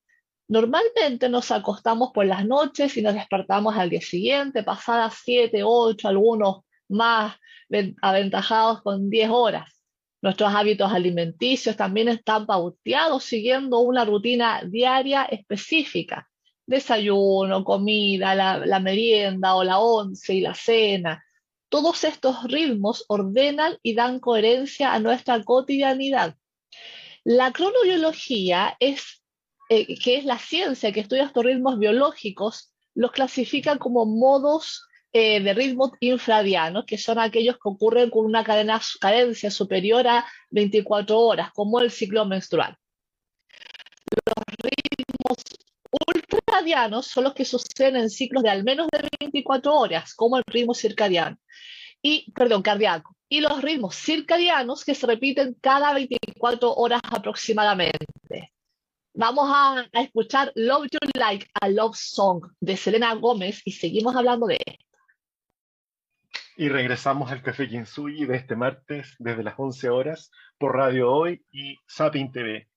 Normalmente 0.49 1.29
nos 1.29 1.53
acostamos 1.53 2.11
por 2.13 2.27
las 2.27 2.45
noches 2.45 2.97
y 2.97 3.03
nos 3.03 3.15
despertamos 3.15 3.77
al 3.77 3.91
día 3.91 4.01
siguiente, 4.01 4.65
pasadas 4.65 5.21
7, 5.25 5.63
8, 5.63 6.09
algunos 6.09 6.65
más 6.89 7.37
aventajados 8.03 8.83
con 8.83 9.09
10 9.09 9.31
horas. 9.31 9.81
Nuestros 10.21 10.53
hábitos 10.53 10.93
alimenticios 10.93 11.77
también 11.77 12.09
están 12.09 12.45
pauteados 12.45 13.23
siguiendo 13.23 13.79
una 13.79 14.05
rutina 14.05 14.63
diaria 14.65 15.25
específica 15.27 16.29
desayuno, 16.67 17.65
comida, 17.65 18.35
la, 18.35 18.81
merienda 18.81 19.55
o 19.55 19.65
la 19.65 19.79
once 19.79 20.35
y 20.35 20.41
la 20.41 20.55
cena. 20.55 21.25
Todos 21.69 22.05
estos 22.05 22.45
ritmos 22.45 23.05
ordenan 23.09 23.79
y 23.83 23.95
dan 23.95 24.21
coherencia 24.21 24.93
a 24.93 24.99
nuestra 24.99 25.43
cotidianidad. 25.43 26.37
La 27.25 27.53
cronobiología 27.53 28.77
es, 28.79 29.23
eh, 29.69 29.99
que 29.99 30.19
es 30.19 30.25
la 30.25 30.39
ciencia 30.39 30.93
que 30.93 31.01
estudia 31.01 31.25
estos 31.25 31.45
ritmos 31.45 31.79
biológicos, 31.79 32.73
los 32.95 33.13
clasifica 33.13 33.79
como 33.79 34.07
modos 34.07 34.87
eh, 35.13 35.41
de 35.41 35.55
ritmo 35.55 35.93
infradianos, 36.01 36.85
que 36.85 36.99
son 36.99 37.19
aquellos 37.19 37.57
que 37.57 37.69
ocurren 37.69 38.11
con 38.11 38.25
una 38.27 38.45
cadencia 38.45 39.51
superior 39.51 40.07
a 40.07 40.27
24 40.51 41.19
horas, 41.19 41.51
como 41.53 41.81
el 41.81 41.91
ciclo 41.91 42.27
menstrual. 42.27 42.77
Los 44.27 44.46
ultradianos 45.91 47.07
son 47.07 47.25
los 47.25 47.35
que 47.35 47.45
suceden 47.45 47.97
en 47.97 48.11
ciclos 48.11 48.43
de 48.43 48.51
al 48.51 48.65
menos 48.65 48.89
de 48.93 49.09
24 49.21 49.75
horas, 49.75 50.15
como 50.15 50.37
el 50.39 50.45
ritmo 50.47 50.75
circadiano. 50.75 51.37
Y, 52.03 52.31
perdón, 52.33 52.63
cardíaco. 52.63 53.17
Y 53.29 53.41
los 53.41 53.61
ritmos 53.63 53.97
circadianos 53.97 54.85
que 54.85 54.95
se 54.95 55.07
repiten 55.07 55.57
cada 55.61 55.93
24 55.93 56.75
horas 56.75 57.01
aproximadamente. 57.11 58.53
Vamos 59.19 59.51
a, 59.51 59.89
escuchar 59.93 60.53
Love 60.55 60.89
You 60.93 60.99
Like 61.15 61.49
a 61.61 61.69
Love 61.71 61.97
Song 61.97 62.53
de 62.61 62.77
Selena 62.77 63.15
Gómez 63.15 63.63
y 63.65 63.73
seguimos 63.73 64.15
hablando 64.15 64.47
de 64.47 64.59
esto. 64.65 64.85
Y 66.59 66.69
regresamos 66.69 67.33
al 67.33 67.43
Café 67.43 67.69
Kinsuyi 67.69 68.27
de 68.27 68.37
este 68.37 68.57
martes 68.57 69.17
desde 69.19 69.43
las 69.43 69.55
11 69.57 69.89
horas 69.89 70.31
por 70.59 70.75
Radio 70.77 71.11
Hoy 71.13 71.45
y 71.51 71.77
Sapin 71.87 72.31
TV. 72.31 72.69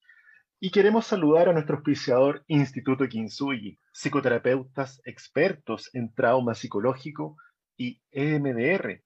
Y 0.62 0.72
queremos 0.72 1.06
saludar 1.06 1.48
a 1.48 1.54
nuestro 1.54 1.78
auspiciador 1.78 2.44
Instituto 2.48 3.08
Kinsuyi, 3.08 3.80
psicoterapeutas 3.94 5.02
expertos 5.06 5.90
en 5.94 6.14
trauma 6.14 6.54
psicológico 6.54 7.38
y 7.78 8.02
EMDR. 8.12 9.02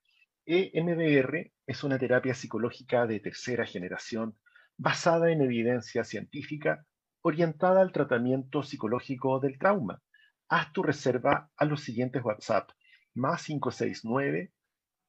EMDR 0.48 1.52
es 1.68 1.84
una 1.84 2.00
terapia 2.00 2.34
psicológica 2.34 3.06
de 3.06 3.20
tercera 3.20 3.68
generación 3.68 4.36
basada 4.78 5.30
en 5.30 5.42
evidencia 5.42 6.04
científica 6.04 6.88
orientada 7.22 7.82
al 7.82 7.92
tratamiento 7.92 8.64
psicológico 8.64 9.40
del 9.40 9.60
trauma. 9.60 10.02
Haz 10.50 10.74
tu 10.74 10.82
reserva 10.82 11.52
a 11.56 11.66
los 11.66 11.82
siguientes 11.84 12.24
WhatsApp, 12.24 12.72
más 13.14 13.46
569 13.46 14.52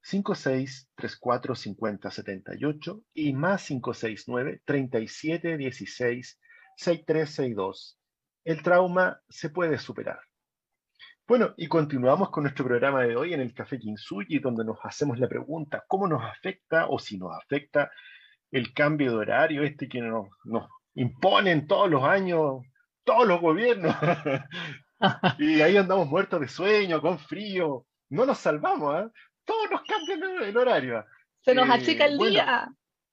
5634 0.04 1.54
5078 1.54 3.02
y 3.14 3.32
más 3.32 3.66
569 3.66 4.60
3716 4.64 6.40
6362. 6.76 7.98
El 8.44 8.62
trauma 8.62 9.20
se 9.28 9.48
puede 9.48 9.78
superar. 9.78 10.20
Bueno, 11.26 11.54
y 11.56 11.68
continuamos 11.68 12.28
con 12.28 12.42
nuestro 12.42 12.66
programa 12.66 13.02
de 13.02 13.16
hoy 13.16 13.32
en 13.32 13.40
el 13.40 13.54
Café 13.54 13.78
Kinsuyi, 13.78 14.40
donde 14.40 14.62
nos 14.62 14.76
hacemos 14.82 15.18
la 15.18 15.26
pregunta, 15.26 15.82
¿cómo 15.88 16.06
nos 16.06 16.22
afecta 16.22 16.86
o 16.88 16.98
si 16.98 17.16
nos 17.16 17.34
afecta 17.34 17.90
el 18.50 18.74
cambio 18.74 19.12
de 19.12 19.16
horario 19.16 19.62
este 19.62 19.88
que 19.88 20.02
nos, 20.02 20.28
nos 20.44 20.68
imponen 20.92 21.66
todos 21.66 21.90
los 21.90 22.04
años, 22.04 22.60
todos 23.04 23.26
los 23.26 23.40
gobiernos? 23.40 23.96
y 25.38 25.62
ahí 25.62 25.78
andamos 25.78 26.06
muertos 26.08 26.42
de 26.42 26.48
sueño, 26.48 27.00
con 27.00 27.18
frío. 27.18 27.86
No 28.10 28.26
nos 28.26 28.36
salvamos, 28.36 29.06
¿eh? 29.06 29.08
Todos 29.44 29.70
nos 29.70 29.82
cambian 29.82 30.42
el 30.42 30.56
horario. 30.56 31.04
Se 31.42 31.54
nos 31.54 31.68
achica 31.68 32.06
el 32.06 32.18
día. 32.18 32.68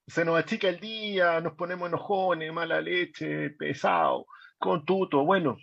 Se 0.07 0.25
nos 0.25 0.37
achica 0.37 0.69
el 0.69 0.79
día, 0.79 1.39
nos 1.41 1.53
ponemos 1.53 1.87
enojones, 1.87 2.51
mala 2.51 2.81
leche, 2.81 3.51
pesado, 3.51 4.25
con 4.57 4.83
tuto. 4.85 5.23
Bueno, 5.23 5.57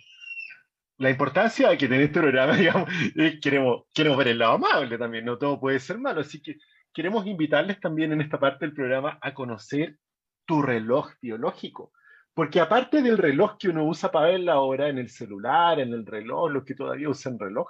la 0.97 1.09
importancia 1.09 1.75
que 1.77 1.87
tener 1.87 2.03
este 2.03 2.19
programa, 2.19 2.55
digamos, 2.57 2.89
es 3.15 3.39
queremos, 3.39 3.83
queremos 3.93 4.17
ver 4.17 4.29
el 4.29 4.39
lado 4.39 4.53
amable 4.53 4.97
también, 4.97 5.25
no 5.25 5.37
todo 5.37 5.59
puede 5.59 5.79
ser 5.79 5.97
malo. 5.97 6.21
Así 6.21 6.41
que 6.41 6.57
queremos 6.93 7.25
invitarles 7.25 7.79
también 7.79 8.11
en 8.11 8.21
esta 8.21 8.39
parte 8.39 8.65
del 8.65 8.73
programa 8.73 9.17
a 9.21 9.33
conocer 9.33 9.97
tu 10.45 10.61
reloj 10.61 11.11
biológico. 11.21 11.91
Porque 12.33 12.59
aparte 12.59 13.01
del 13.01 13.17
reloj 13.17 13.57
que 13.57 13.69
uno 13.69 13.85
usa 13.85 14.11
para 14.11 14.27
ver 14.27 14.41
la 14.41 14.59
hora 14.59 14.87
en 14.87 14.97
el 14.97 15.09
celular, 15.09 15.79
en 15.79 15.93
el 15.93 16.05
reloj, 16.05 16.51
los 16.51 16.63
que 16.63 16.75
todavía 16.75 17.09
usan 17.09 17.39
reloj, 17.39 17.67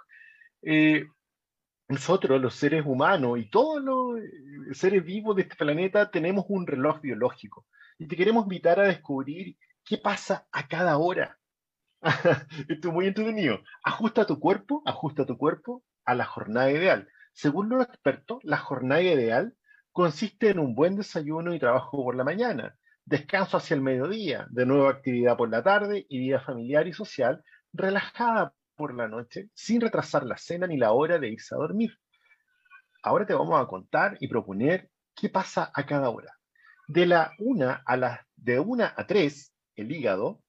eh, 0.62 1.06
nosotros, 1.89 2.39
los 2.39 2.53
seres 2.53 2.86
humanos 2.86 3.39
y 3.39 3.50
todos 3.50 3.84
los 3.84 4.19
eh, 4.19 4.74
seres 4.74 5.03
vivos 5.03 5.36
de 5.36 5.41
este 5.41 5.55
planeta, 5.55 6.12
tenemos 6.12 6.46
un 6.48 6.67
reloj 6.67 7.01
biológico. 7.01 7.65
Y 7.98 8.08
te 8.08 8.15
queremos 8.15 8.43
invitar 8.43 8.79
a 8.79 8.84
descubrir 8.84 9.58
qué 9.84 9.98
pasa 9.98 10.48
a 10.51 10.67
cada 10.67 10.98
hora. 11.00 11.39
Esto 12.69 12.88
es 12.89 12.93
muy 12.93 13.08
entretenido. 13.08 13.60
Ajusta 13.84 14.25
tu 14.25 14.39
cuerpo, 14.39 14.84
ajusta 14.86 15.25
tu 15.25 15.38
cuerpo 15.38 15.84
a 16.05 16.13
la 16.13 16.25
jornada 16.25 16.72
ideal. 16.72 17.10
Según 17.34 17.69
los 17.69 17.84
expertos, 17.84 18.39
la 18.43 18.58
jornada 18.58 19.01
ideal 19.01 19.55
consiste 19.91 20.50
en 20.50 20.60
un 20.60 20.75
buen 20.75 20.96
desayuno 20.96 21.55
y 21.55 21.60
trabajo 21.60 22.03
por 22.03 22.15
la 22.15 22.24
mañana, 22.24 22.77
descanso 23.03 23.58
hacia 23.58 23.74
el 23.74 23.81
mediodía, 23.81 24.48
de 24.51 24.67
nuevo 24.67 24.88
actividad 24.88 25.36
por 25.36 25.50
la 25.50 25.63
tarde 25.63 26.05
y 26.08 26.19
vida 26.19 26.39
familiar 26.39 26.88
y 26.88 26.93
social 26.93 27.43
relajada 27.74 28.53
por 28.79 28.95
la 28.95 29.09
noche, 29.09 29.50
sin 29.53 29.81
retrasar 29.81 30.25
la 30.25 30.38
cena 30.38 30.65
ni 30.65 30.77
la 30.77 30.93
hora 30.93 31.19
de 31.19 31.27
irse 31.27 31.53
a 31.53 31.57
dormir. 31.57 31.91
Ahora 33.03 33.25
te 33.25 33.33
vamos 33.33 33.62
a 33.62 33.67
contar 33.67 34.15
y 34.21 34.29
proponer 34.29 34.89
qué 35.13 35.27
pasa 35.27 35.69
a 35.74 35.86
cada 35.86 36.09
hora. 36.09 36.33
De 36.88 37.05
la 37.05 37.33
una 37.39 37.83
a 37.86 37.98
las 37.98 38.21
de 38.38 38.57
una 38.57 38.93
a 38.95 39.05
tres, 39.05 39.53
el 39.75 39.91
hígado, 39.91 40.41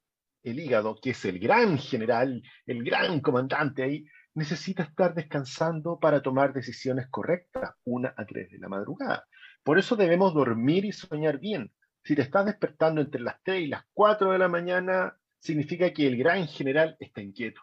el 0.43 0.61
hígado, 0.61 0.97
que 1.01 1.09
es 1.09 1.25
el 1.25 1.39
gran 1.39 1.77
general, 1.77 2.41
el 2.65 2.85
gran 2.85 3.19
comandante 3.19 3.83
ahí, 3.83 4.05
necesita 4.33 4.83
estar 4.83 5.13
descansando 5.13 5.99
para 5.99 6.21
tomar 6.21 6.53
decisiones 6.53 7.07
correctas, 7.09 7.71
una 7.83 8.13
a 8.15 8.25
tres 8.25 8.49
de 8.49 8.59
la 8.59 8.69
madrugada. 8.69 9.25
Por 9.61 9.77
eso 9.77 9.97
debemos 9.97 10.33
dormir 10.33 10.85
y 10.85 10.93
soñar 10.93 11.37
bien. 11.37 11.69
Si 12.01 12.15
te 12.15 12.21
estás 12.21 12.45
despertando 12.45 13.01
entre 13.01 13.21
las 13.21 13.35
3 13.43 13.61
y 13.61 13.67
las 13.67 13.83
4 13.93 14.31
de 14.31 14.39
la 14.39 14.47
mañana, 14.47 15.17
significa 15.37 15.91
que 15.91 16.07
el 16.07 16.17
gran 16.17 16.47
general 16.47 16.95
está 16.99 17.21
inquieto. 17.21 17.61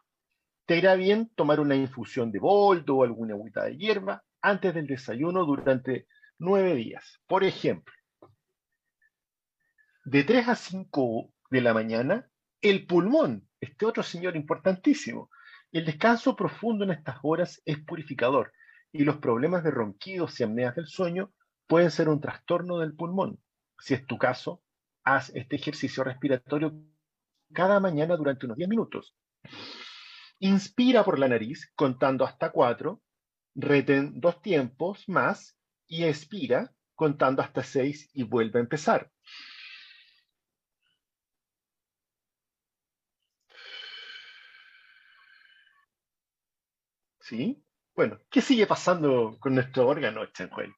Te 0.68 0.76
irá 0.76 0.96
bien 0.96 1.30
tomar 1.34 1.60
una 1.60 1.76
infusión 1.76 2.30
de 2.30 2.40
boldo 2.40 2.96
o 2.96 3.02
alguna 3.02 3.32
agüita 3.32 3.64
de 3.64 3.78
hierba 3.78 4.22
antes 4.42 4.74
del 4.74 4.86
desayuno 4.86 5.46
durante 5.46 6.06
nueve 6.38 6.74
días. 6.74 7.22
Por 7.26 7.42
ejemplo, 7.42 7.94
de 10.04 10.24
3 10.24 10.46
a 10.46 10.54
5 10.54 11.32
de 11.50 11.60
la 11.62 11.72
mañana, 11.72 12.28
el 12.60 12.86
pulmón, 12.86 13.48
este 13.62 13.86
otro 13.86 14.02
señor 14.02 14.36
importantísimo. 14.36 15.30
El 15.72 15.86
descanso 15.86 16.36
profundo 16.36 16.84
en 16.84 16.90
estas 16.90 17.16
horas 17.22 17.62
es 17.64 17.78
purificador 17.78 18.52
y 18.92 19.04
los 19.04 19.16
problemas 19.16 19.64
de 19.64 19.70
ronquidos 19.70 20.38
y 20.38 20.42
apneas 20.42 20.76
del 20.76 20.86
sueño 20.86 21.32
pueden 21.66 21.90
ser 21.90 22.10
un 22.10 22.20
trastorno 22.20 22.78
del 22.78 22.94
pulmón. 22.94 23.40
Si 23.78 23.94
es 23.94 24.06
tu 24.06 24.18
caso, 24.18 24.62
haz 25.02 25.30
este 25.34 25.56
ejercicio 25.56 26.04
respiratorio 26.04 26.74
cada 27.54 27.80
mañana 27.80 28.18
durante 28.18 28.44
unos 28.44 28.58
10 28.58 28.68
minutos. 28.68 29.16
Inspira 30.40 31.04
por 31.04 31.18
la 31.18 31.28
nariz 31.28 31.70
contando 31.74 32.24
hasta 32.24 32.50
4, 32.50 33.02
reten 33.54 34.20
dos 34.20 34.40
tiempos 34.40 35.08
más 35.08 35.58
y 35.86 36.04
expira 36.04 36.72
contando 36.94 37.42
hasta 37.42 37.62
6 37.62 38.10
y 38.12 38.22
vuelve 38.22 38.58
a 38.58 38.62
empezar. 38.62 39.10
¿Sí? 47.20 47.62
Bueno, 47.94 48.20
¿qué 48.30 48.40
sigue 48.40 48.66
pasando 48.66 49.36
con 49.40 49.54
nuestro 49.54 49.86
órgano, 49.86 50.24
Chanjuel? 50.26 50.72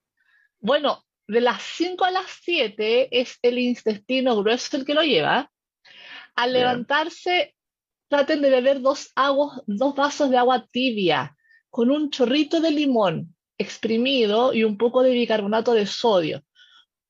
Bueno, 0.59 1.05
de 1.27 1.41
las 1.41 1.63
5 1.63 2.05
a 2.05 2.11
las 2.11 2.31
7 2.43 3.21
es 3.21 3.39
el 3.43 3.59
intestino 3.59 4.37
grueso 4.37 4.77
el 4.77 4.85
que 4.85 4.95
lo 4.95 5.03
lleva. 5.03 5.53
Al 6.35 6.53
levantarse, 6.53 7.55
traten 8.11 8.43
de 8.43 8.51
beber 8.51 8.83
dos, 8.83 9.11
aguas, 9.15 9.63
dos 9.67 9.95
vasos 9.95 10.29
de 10.29 10.37
agua 10.37 10.67
tibia 10.71 11.35
con 11.71 11.91
un 11.91 12.11
chorrito 12.11 12.61
de 12.61 12.71
limón 12.71 13.35
exprimido 13.57 14.53
y 14.53 14.65
un 14.65 14.77
poco 14.77 15.03
de 15.03 15.13
bicarbonato 15.13 15.73
de 15.73 15.87
sodio. 15.87 16.43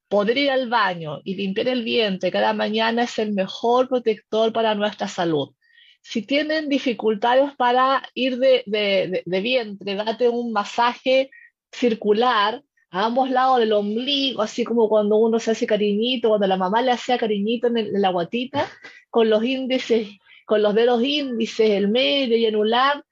Poder 0.08 0.38
ir 0.38 0.50
al 0.52 0.68
baño 0.68 1.20
y 1.24 1.34
limpiar 1.34 1.66
el 1.66 1.82
vientre 1.82 2.30
cada 2.30 2.52
mañana 2.52 3.02
es 3.02 3.18
el 3.18 3.32
mejor 3.32 3.88
protector 3.88 4.52
para 4.52 4.76
nuestra 4.76 5.08
salud 5.08 5.54
si 6.02 6.22
tienen 6.22 6.68
dificultades 6.68 7.54
para 7.56 8.02
ir 8.14 8.38
de, 8.38 9.22
vientre, 9.26 9.94
date 9.94 10.28
un 10.28 10.52
masaje 10.52 11.30
circular 11.72 12.62
a 12.90 13.04
ambos 13.06 13.30
lados 13.30 13.60
del 13.60 13.72
ombligo, 13.72 14.42
así 14.42 14.64
como 14.64 14.88
cuando 14.88 15.16
uno 15.16 15.38
se 15.38 15.52
hace 15.52 15.66
cariñito, 15.66 16.28
cuando 16.28 16.46
la 16.46 16.56
mamá 16.56 16.82
le 16.82 16.90
hacía 16.90 17.18
cariñito 17.18 17.68
en, 17.68 18.00
la 18.00 18.10
guatita, 18.10 18.68
con 19.10 19.30
los 19.30 19.44
índices, 19.44 20.08
con 20.50 20.62
los 20.62 20.74
dedos 20.74 21.00
índices, 21.04 21.70
el 21.70 21.86
medio 21.86 22.36
y 22.36 22.44
anular 22.44 23.04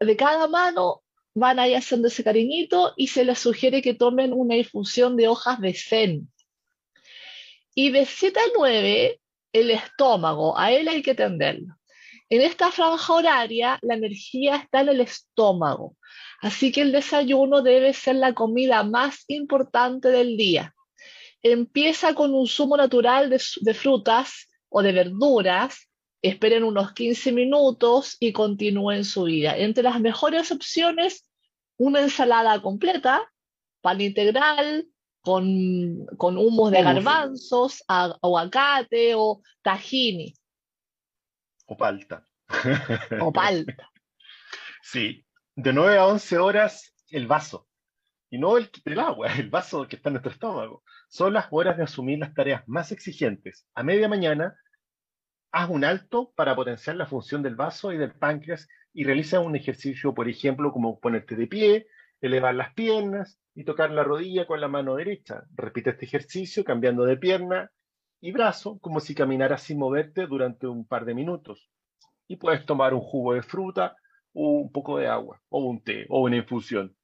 de 0.00 0.16
cada 0.16 0.48
mano, 0.48 1.02
van 1.34 1.58
ahí 1.58 1.74
haciendo 1.74 2.08
ese 2.08 2.24
cariñito 2.24 2.94
y 2.96 3.08
se 3.08 3.22
les 3.22 3.38
sugiere 3.38 3.82
que 3.82 3.92
tomen 3.92 4.32
una 4.32 4.56
infusión 4.56 5.14
de 5.14 5.28
hojas 5.28 5.60
de 5.60 5.74
zen. 5.74 6.32
Y 7.74 7.90
de 7.90 8.06
7 8.06 8.40
a 8.40 8.44
9, 8.56 9.20
el 9.52 9.70
estómago, 9.72 10.58
a 10.58 10.72
él 10.72 10.88
hay 10.88 11.02
que 11.02 11.10
atenderlo. 11.10 11.76
En 12.30 12.40
esta 12.40 12.72
franja 12.72 13.12
horaria, 13.12 13.78
la 13.82 13.92
energía 13.92 14.56
está 14.56 14.80
en 14.80 14.88
el 14.88 15.02
estómago, 15.02 15.98
así 16.40 16.72
que 16.72 16.80
el 16.80 16.92
desayuno 16.92 17.60
debe 17.60 17.92
ser 17.92 18.16
la 18.16 18.32
comida 18.32 18.82
más 18.84 19.26
importante 19.28 20.08
del 20.08 20.38
día. 20.38 20.74
Empieza 21.42 22.14
con 22.14 22.32
un 22.32 22.46
zumo 22.46 22.74
natural 22.78 23.28
de, 23.28 23.74
frutas 23.74 24.48
o 24.70 24.80
de 24.82 24.92
verduras, 24.92 25.90
esperen 26.22 26.64
unos 26.64 26.92
15 26.92 27.32
minutos 27.32 28.16
y 28.20 28.32
continúen 28.32 29.04
su 29.04 29.24
vida. 29.24 29.56
Entre 29.56 29.82
las 29.82 30.00
mejores 30.00 30.50
opciones, 30.50 31.28
una 31.76 32.00
ensalada 32.00 32.60
completa, 32.62 33.30
pan 33.80 34.00
integral, 34.00 34.86
con, 35.20 36.06
con 36.16 36.38
humos 36.38 36.70
de 36.70 36.82
garbanzos, 36.82 37.82
aguacate 37.88 39.14
o 39.16 39.42
tahini. 39.62 40.34
O 41.66 41.76
palta. 41.76 42.24
O 43.20 43.32
palta. 43.32 43.90
sí. 44.82 45.24
De 45.56 45.72
9 45.72 45.98
a 45.98 46.06
11 46.06 46.38
horas, 46.38 46.94
el 47.08 47.26
vaso. 47.26 47.66
Y 48.30 48.38
no 48.38 48.56
el, 48.56 48.70
el 48.84 49.00
agua, 49.00 49.32
el 49.34 49.50
vaso 49.50 49.88
que 49.88 49.96
está 49.96 50.10
en 50.10 50.14
nuestro 50.14 50.32
estómago. 50.32 50.84
Son 51.08 51.32
las 51.32 51.46
horas 51.50 51.76
de 51.76 51.84
asumir 51.84 52.18
las 52.18 52.34
tareas 52.34 52.62
más 52.66 52.92
exigentes. 52.92 53.66
A 53.74 53.82
media 53.82 54.08
mañana, 54.08 54.56
haz 55.56 55.70
un 55.70 55.84
alto 55.86 56.34
para 56.36 56.54
potenciar 56.54 56.96
la 56.96 57.06
función 57.06 57.42
del 57.42 57.56
vaso 57.56 57.90
y 57.90 57.96
del 57.96 58.12
páncreas 58.12 58.68
y 58.92 59.04
realiza 59.04 59.40
un 59.40 59.56
ejercicio, 59.56 60.12
por 60.12 60.28
ejemplo, 60.28 60.70
como 60.70 61.00
ponerte 61.00 61.34
de 61.34 61.46
pie, 61.46 61.86
elevar 62.20 62.54
las 62.54 62.74
piernas 62.74 63.40
y 63.54 63.64
tocar 63.64 63.90
la 63.90 64.04
rodilla 64.04 64.46
con 64.46 64.60
la 64.60 64.68
mano 64.68 64.96
derecha. 64.96 65.44
Repite 65.54 65.90
este 65.90 66.04
ejercicio 66.04 66.62
cambiando 66.62 67.06
de 67.06 67.16
pierna 67.16 67.70
y 68.20 68.32
brazo 68.32 68.78
como 68.80 69.00
si 69.00 69.14
caminaras 69.14 69.62
sin 69.62 69.78
moverte 69.78 70.26
durante 70.26 70.66
un 70.66 70.86
par 70.86 71.06
de 71.06 71.14
minutos. 71.14 71.70
Y 72.28 72.36
puedes 72.36 72.66
tomar 72.66 72.92
un 72.92 73.00
jugo 73.00 73.32
de 73.32 73.42
fruta 73.42 73.96
o 74.34 74.60
un 74.60 74.70
poco 74.70 74.98
de 74.98 75.06
agua 75.06 75.40
o 75.48 75.60
un 75.60 75.82
té 75.82 76.04
o 76.10 76.20
una 76.20 76.36
infusión. 76.36 76.94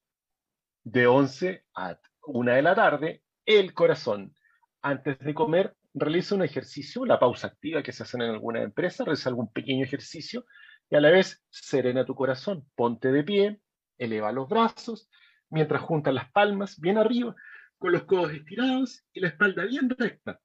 De 0.85 1.07
11 1.07 1.65
a 1.75 1.99
1 2.27 2.53
de 2.53 2.61
la 2.61 2.75
tarde, 2.75 3.23
el 3.47 3.73
corazón. 3.73 4.35
Antes 4.83 5.19
de 5.21 5.33
comer, 5.33 5.75
realiza 5.95 6.35
un 6.35 6.43
ejercicio, 6.43 7.05
la 7.05 7.19
pausa 7.19 7.49
activa 7.49 7.83
que 7.83 7.93
se 7.93 8.03
hace 8.03 8.17
en 8.17 8.23
alguna 8.23 8.63
empresa, 8.63 9.05
realiza 9.05 9.29
algún 9.29 9.53
pequeño 9.53 9.85
ejercicio 9.85 10.45
y 10.91 10.97
a 10.97 11.01
la 11.01 11.11
vez 11.11 11.45
serena 11.51 12.05
tu 12.05 12.15
corazón. 12.15 12.67
Ponte 12.75 13.13
de 13.13 13.25
pie, 13.25 13.61
eleva 13.99 14.33
los 14.33 14.49
brazos, 14.49 15.09
mientras 15.51 15.83
juntas 15.83 16.15
las 16.15 16.31
palmas 16.31 16.81
bien 16.81 16.99
arriba, 16.99 17.35
con 17.79 17.93
los 17.93 18.05
codos 18.05 18.33
estirados 18.33 19.05
y 19.13 19.21
la 19.21 19.29
espalda 19.29 19.65
bien 19.65 19.91
recta. 19.91 20.41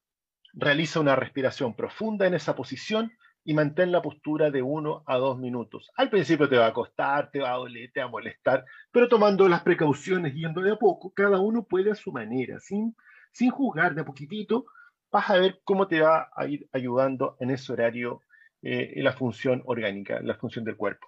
Realiza 0.54 1.00
una 1.00 1.16
respiración 1.16 1.76
profunda 1.76 2.26
en 2.26 2.34
esa 2.34 2.56
posición 2.56 3.12
y 3.44 3.54
mantén 3.54 3.92
la 3.94 4.02
postura 4.02 4.52
de 4.52 4.62
uno 4.62 5.04
a 5.06 5.18
dos 5.18 5.38
minutos. 5.38 5.90
Al 5.96 6.10
principio 6.10 6.50
te 6.50 6.58
va 6.58 6.68
a 6.68 6.74
costar, 6.74 7.32
te 7.32 7.40
va 7.40 7.54
a 7.54 7.58
doler, 7.58 7.90
te 7.94 8.02
va 8.02 8.08
a 8.08 8.10
molestar, 8.10 8.66
pero 8.92 9.08
tomando 9.08 9.48
las 9.48 9.62
precauciones, 9.62 10.34
yendo 10.34 10.62
de 10.62 10.72
a 10.72 10.76
poco, 10.76 11.14
cada 11.14 11.40
uno 11.40 11.64
puede 11.64 11.92
a 11.92 11.96
su 11.96 12.12
manera, 12.12 12.60
sin, 12.60 12.96
sin 13.32 13.52
juzgar 13.52 13.96
de 13.96 14.02
a 14.02 14.06
poquitito, 14.06 14.66
vas 15.12 15.30
a 15.30 15.38
ver 15.38 15.62
cómo 15.64 15.88
te 15.88 16.02
va 16.02 16.30
a 16.36 16.48
ir 16.48 16.68
ayudando 16.72 17.38
en 17.40 17.52
ese 17.52 17.72
horario 17.74 18.22
eh, 18.62 18.94
la 18.98 19.14
función 19.14 19.62
orgánica, 19.66 20.20
la 20.22 20.36
función 20.36 20.66
del 20.66 20.78
cuerpo. 20.78 21.08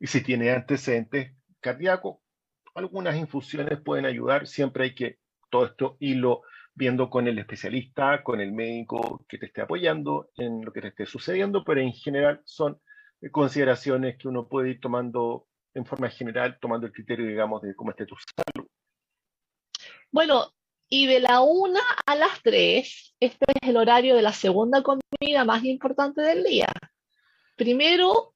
Y 0.00 0.06
si 0.06 0.22
tiene 0.22 0.50
antecedentes 0.50 1.34
cardíacos, 1.60 2.18
algunas 2.74 3.16
infusiones 3.16 3.80
pueden 3.80 4.06
ayudar, 4.06 4.46
siempre 4.46 4.84
hay 4.84 4.94
que 4.94 5.18
todo 5.50 5.66
esto 5.66 5.96
hilo 6.00 6.42
viendo 6.74 7.10
con 7.10 7.26
el 7.26 7.38
especialista, 7.38 8.22
con 8.22 8.40
el 8.40 8.52
médico 8.52 9.24
que 9.28 9.38
te 9.38 9.46
esté 9.46 9.62
apoyando 9.62 10.30
en 10.36 10.64
lo 10.64 10.72
que 10.72 10.80
te 10.80 10.88
esté 10.88 11.06
sucediendo, 11.06 11.64
pero 11.64 11.80
en 11.80 11.92
general 11.92 12.40
son 12.44 12.80
consideraciones 13.32 14.16
que 14.16 14.28
uno 14.28 14.46
puede 14.46 14.70
ir 14.70 14.80
tomando 14.80 15.48
en 15.74 15.84
forma 15.84 16.08
general, 16.08 16.58
tomando 16.60 16.86
el 16.86 16.92
criterio, 16.92 17.26
digamos, 17.26 17.62
de 17.62 17.74
cómo 17.74 17.90
esté 17.90 18.06
tu 18.06 18.14
salud. 18.16 18.68
Bueno, 20.12 20.52
y 20.88 21.06
de 21.06 21.20
la 21.20 21.40
una 21.40 21.80
a 22.06 22.14
las 22.14 22.42
tres, 22.42 23.14
este 23.20 23.46
es 23.60 23.68
el 23.68 23.76
horario 23.76 24.16
de 24.16 24.22
la 24.22 24.32
segunda 24.32 24.82
comida 24.82 25.44
más 25.44 25.64
importante 25.64 26.22
del 26.22 26.44
día. 26.44 26.68
Primero, 27.56 28.34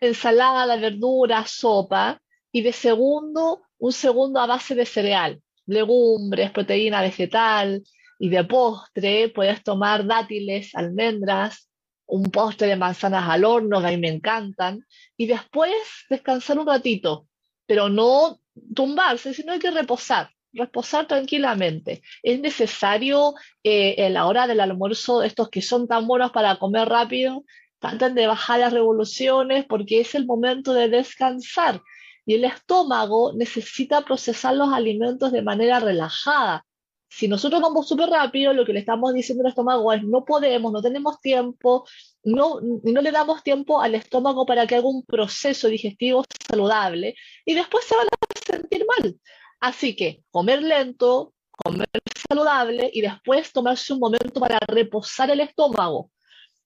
ensalada, 0.00 0.76
verdura, 0.76 1.44
sopa, 1.46 2.20
y 2.52 2.62
de 2.62 2.72
segundo, 2.72 3.62
un 3.78 3.92
segundo 3.92 4.40
a 4.40 4.46
base 4.46 4.74
de 4.74 4.86
cereal 4.86 5.40
legumbres, 5.70 6.50
proteína 6.50 7.00
vegetal 7.00 7.82
y 8.18 8.28
de 8.28 8.44
postre 8.44 9.28
puedes 9.28 9.62
tomar 9.62 10.06
dátiles, 10.06 10.74
almendras 10.74 11.68
un 12.06 12.24
postre 12.24 12.66
de 12.66 12.76
manzanas 12.76 13.28
al 13.28 13.44
horno, 13.44 13.80
que 13.80 13.86
a 13.86 13.90
mí 13.90 13.96
me 13.96 14.08
encantan, 14.08 14.84
y 15.16 15.26
después 15.26 15.72
descansar 16.10 16.58
un 16.58 16.66
ratito, 16.66 17.28
pero 17.66 17.88
no 17.88 18.40
tumbarse, 18.74 19.32
sino 19.32 19.52
hay 19.52 19.60
que 19.60 19.70
reposar, 19.70 20.28
reposar 20.52 21.06
tranquilamente. 21.06 22.02
Es 22.22 22.40
necesario 22.40 23.34
eh, 23.64 23.94
en 23.98 24.14
la 24.14 24.26
hora 24.26 24.46
del 24.46 24.60
almuerzo, 24.60 25.22
estos 25.22 25.48
que 25.50 25.62
son 25.62 25.88
tan 25.88 26.06
buenos 26.06 26.32
para 26.32 26.56
comer 26.56 26.88
rápido, 26.88 27.44
traten 27.78 28.14
de 28.14 28.26
bajar 28.26 28.60
las 28.60 28.72
revoluciones 28.72 29.64
porque 29.66 30.00
es 30.00 30.14
el 30.14 30.26
momento 30.26 30.74
de 30.74 30.88
descansar 30.88 31.80
y 32.26 32.34
el 32.34 32.44
estómago 32.44 33.32
necesita 33.34 34.02
procesar 34.02 34.54
los 34.54 34.72
alimentos 34.72 35.32
de 35.32 35.42
manera 35.42 35.80
relajada 35.80 36.64
si 37.10 37.26
nosotros 37.26 37.60
vamos 37.60 37.88
súper 37.88 38.08
rápido, 38.08 38.52
lo 38.52 38.64
que 38.64 38.72
le 38.72 38.78
estamos 38.78 39.12
diciendo 39.12 39.42
al 39.42 39.50
estómago 39.50 39.92
es 39.92 40.02
no 40.04 40.24
podemos, 40.24 40.72
no 40.72 40.80
tenemos 40.80 41.20
tiempo, 41.20 41.84
no, 42.22 42.60
no 42.60 43.02
le 43.02 43.10
damos 43.10 43.42
tiempo 43.42 43.82
al 43.82 43.96
estómago 43.96 44.46
para 44.46 44.66
que 44.66 44.76
haga 44.76 44.86
un 44.86 45.04
proceso 45.04 45.66
digestivo 45.66 46.24
saludable 46.48 47.16
y 47.44 47.54
después 47.54 47.84
se 47.84 47.96
van 47.96 48.06
a 48.06 48.46
sentir 48.46 48.86
mal. 48.86 49.18
Así 49.60 49.94
que 49.94 50.22
comer 50.30 50.62
lento, 50.62 51.34
comer 51.50 51.88
saludable 52.28 52.90
y 52.92 53.02
después 53.02 53.52
tomarse 53.52 53.92
un 53.92 54.00
momento 54.00 54.40
para 54.40 54.58
reposar 54.66 55.30
el 55.30 55.40
estómago. 55.40 56.10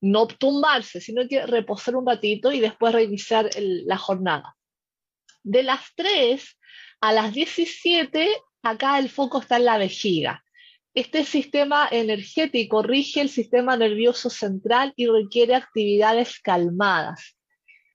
No 0.00 0.26
tumbarse, 0.26 1.00
sino 1.00 1.26
que 1.28 1.44
reposar 1.46 1.96
un 1.96 2.06
ratito 2.06 2.52
y 2.52 2.60
después 2.60 2.92
reiniciar 2.92 3.50
la 3.58 3.96
jornada. 3.96 4.56
De 5.42 5.62
las 5.62 5.80
3 5.96 6.58
a 7.00 7.12
las 7.12 7.32
17 7.34 8.28
acá 8.62 8.98
el 8.98 9.08
foco 9.08 9.40
está 9.40 9.56
en 9.56 9.64
la 9.64 9.78
vejiga. 9.78 10.44
Este 10.94 11.24
sistema 11.24 11.88
energético 11.90 12.82
rige 12.82 13.20
el 13.20 13.28
sistema 13.28 13.76
nervioso 13.76 14.30
central 14.30 14.92
y 14.94 15.06
requiere 15.06 15.56
actividades 15.56 16.38
calmadas. 16.38 17.33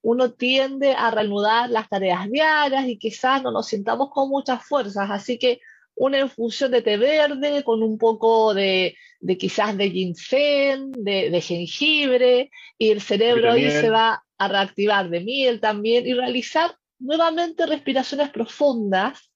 Uno 0.01 0.31
tiende 0.31 0.93
a 0.93 1.12
reanudar 1.12 1.69
las 1.69 1.89
tareas 1.89 2.29
diarias 2.29 2.88
y 2.88 2.97
quizás 2.97 3.43
no 3.43 3.51
nos 3.51 3.67
sintamos 3.67 4.09
con 4.12 4.29
muchas 4.29 4.63
fuerzas, 4.63 5.09
así 5.12 5.38
que 5.38 5.59
una 5.95 6.19
infusión 6.19 6.71
de 6.71 6.81
té 6.81 6.95
verde 6.95 7.63
con 7.63 7.83
un 7.83 7.97
poco 7.97 8.53
de, 8.53 8.95
quizás 9.38 9.75
de 9.75 9.91
ginseng, 9.91 10.91
de, 10.93 11.41
jengibre, 11.41 12.49
y 12.77 12.91
el 12.91 13.01
cerebro 13.01 13.51
ahí 13.51 13.69
se 13.69 13.89
va 13.89 14.23
a 14.38 14.47
reactivar 14.47 15.09
de 15.09 15.19
miel 15.19 15.59
también 15.59 16.07
y 16.07 16.13
realizar 16.13 16.73
nuevamente 16.99 17.65
respiraciones 17.65 18.29
profundas 18.29 19.29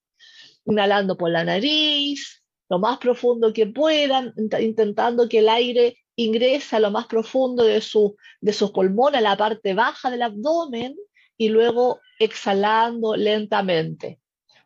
inhalando 0.64 1.18
por 1.18 1.30
la 1.30 1.44
nariz, 1.44 2.42
lo 2.70 2.78
más 2.78 2.96
profundo 2.98 3.52
que 3.52 3.66
puedan, 3.66 4.32
intentando 4.58 5.28
que 5.28 5.40
el 5.40 5.50
aire 5.50 5.98
ingrese 6.16 6.76
a 6.76 6.80
lo 6.80 6.90
más 6.90 7.06
profundo 7.06 7.64
de, 7.64 7.80
su, 7.80 8.16
de 8.40 8.52
sus 8.52 8.70
pulmones, 8.70 9.18
a 9.18 9.22
la 9.22 9.36
parte 9.36 9.74
baja 9.74 10.10
del 10.10 10.22
abdomen, 10.22 10.96
y 11.36 11.48
luego 11.48 12.00
exhalando 12.18 13.16
lentamente. 13.16 14.20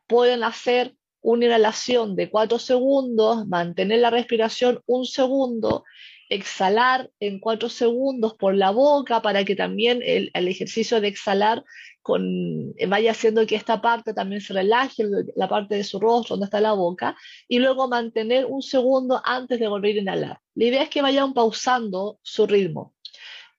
Pueden 0.06 0.44
hacer 0.44 0.94
una 1.20 1.46
inhalación 1.46 2.14
de 2.14 2.30
cuatro 2.30 2.58
segundos, 2.58 3.46
mantener 3.46 4.00
la 4.00 4.10
respiración 4.10 4.82
un 4.86 5.04
segundo, 5.04 5.84
exhalar 6.28 7.10
en 7.20 7.40
cuatro 7.40 7.68
segundos 7.68 8.34
por 8.34 8.54
la 8.54 8.70
boca 8.70 9.22
para 9.22 9.44
que 9.44 9.56
también 9.56 10.00
el, 10.04 10.30
ejercicio 10.34 11.00
de 11.00 11.08
exhalar 11.08 11.64
vaya 12.88 13.10
haciendo 13.10 13.46
que 13.46 13.56
esta 13.56 13.82
parte 13.82 14.14
también 14.14 14.40
se 14.40 14.54
relaje, 14.54 15.04
la 15.36 15.48
parte 15.48 15.74
de 15.74 15.84
su 15.84 16.00
rostro 16.00 16.34
donde 16.36 16.46
está 16.46 16.60
la 16.60 16.72
boca, 16.72 17.16
y 17.48 17.58
luego 17.58 17.86
mantener 17.86 18.46
un 18.46 18.62
segundo 18.62 19.20
antes 19.24 19.60
de 19.60 19.68
volver 19.68 19.96
a 19.96 20.00
inhalar. 20.00 20.40
La 20.54 20.64
idea 20.64 20.82
es 20.82 20.88
que 20.88 21.02
vayan 21.02 21.34
pausando 21.34 22.18
su 22.22 22.46
ritmo. 22.46 22.94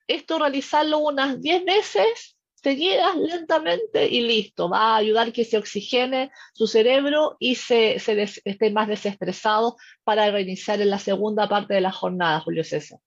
Esto 0.08 0.40
realizarlo 0.40 0.98
unas 0.98 1.40
10 1.40 1.64
veces 1.64 2.36
seguidas 2.62 3.16
lentamente 3.16 4.06
y 4.06 4.20
listo. 4.22 4.68
Va 4.68 4.94
a 4.94 4.96
ayudar 4.96 5.32
que 5.32 5.44
se 5.44 5.58
oxigene 5.58 6.30
su 6.52 6.66
cerebro 6.66 7.36
y 7.38 7.54
se, 7.54 7.96
esté 7.96 8.70
más 8.70 8.88
desestresado 8.88 9.76
para 10.04 10.30
reiniciar 10.30 10.80
en 10.80 10.90
la 10.90 10.98
segunda 10.98 11.48
parte 11.48 11.74
de 11.74 11.80
la 11.80 11.92
jornada, 11.92 12.40
Julio 12.40 12.64
César. 12.64 12.98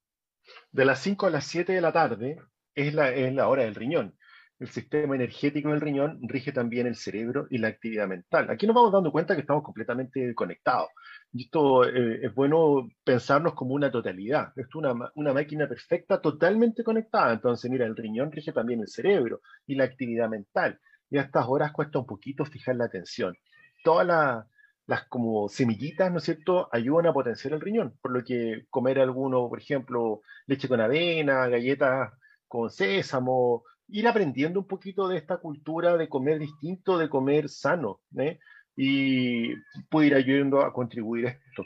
De 0.72 0.86
las 0.86 1.00
5 1.02 1.28
a 1.28 1.30
las 1.30 1.46
7 1.46 1.74
de 1.74 1.82
la 1.82 1.92
tarde 1.92 2.38
es 2.76 2.94
la, 2.94 3.12
es 3.12 3.34
la 3.34 3.48
hora 3.48 3.64
del 3.64 3.76
riñón 3.76 4.18
el 4.64 4.70
sistema 4.70 5.16
energético 5.16 5.70
del 5.72 5.82
riñón 5.82 6.20
rige 6.22 6.54
también 6.54 6.88
el 6.88 6.96
cerebro 6.96 7.48
y 7.50 7.58
la 7.58 7.68
actividad 7.68 8.08
mental. 8.08 8.50
Aquí 8.50 8.66
nos 8.66 8.74
vamos 8.74 8.94
dando 8.94 9.12
cuenta 9.12 9.36
que 9.36 9.42
estamos 9.42 9.62
completamente 9.62 10.34
conectados. 10.34 10.88
Y 11.34 11.44
esto 11.46 11.84
eh, 11.84 12.22
es 12.24 12.34
bueno 12.34 12.88
pensarnos 13.04 13.56
como 13.56 13.74
una 13.74 13.92
totalidad. 13.92 14.54
Esto 14.56 14.62
es 14.62 14.76
una, 14.76 15.12
una, 15.16 15.34
máquina 15.34 15.68
perfecta, 15.68 16.22
totalmente 16.22 16.82
conectada. 16.82 17.34
Entonces, 17.34 17.70
mira, 17.70 17.86
el 17.86 17.98
riñón 17.98 18.32
rige 18.32 18.54
también 18.54 18.80
el 18.80 18.88
cerebro 18.88 19.42
y 19.68 19.76
la 19.76 19.84
actividad 19.84 20.30
mental. 20.30 20.80
Y 21.10 21.18
a 21.18 21.24
estas 21.24 21.46
horas 21.46 21.74
cuesta 21.74 22.00
un 22.00 22.06
poquito 22.06 22.46
fijar 22.46 22.78
la 22.78 22.86
atención. 22.86 23.36
Todas 23.84 24.46
las 24.86 25.08
como 25.10 25.50
semillitas, 25.50 26.10
¿no 26.10 26.20
es 26.20 26.24
cierto?, 26.24 26.70
ayudan 26.72 27.08
a 27.08 27.14
potenciar 27.14 27.54
el 27.54 27.60
riñón. 27.60 27.98
Por 28.02 28.12
lo 28.12 28.24
que 28.24 28.66
comer 28.70 29.00
alguno, 29.00 29.50
por 29.50 29.60
ejemplo, 29.60 30.22
leche 30.48 30.70
con 30.70 30.80
avena, 30.80 31.48
galletas 31.48 32.14
con 32.48 32.70
sésamo, 32.70 33.64
ir 33.88 34.08
aprendiendo 34.08 34.60
un 34.60 34.68
poquito 34.68 35.08
de 35.08 35.18
esta 35.18 35.38
cultura 35.38 35.98
de 35.98 36.10
comer 36.10 36.40
distinto, 36.40 36.98
de 36.98 37.10
comer 37.10 37.50
sano, 37.50 38.02
¿eh? 38.18 38.40
y 38.76 39.54
puede 39.90 40.08
ir 40.08 40.16
ayudando 40.16 40.62
a 40.62 40.74
contribuir 40.74 41.28
a 41.28 41.30
esto. 41.32 41.64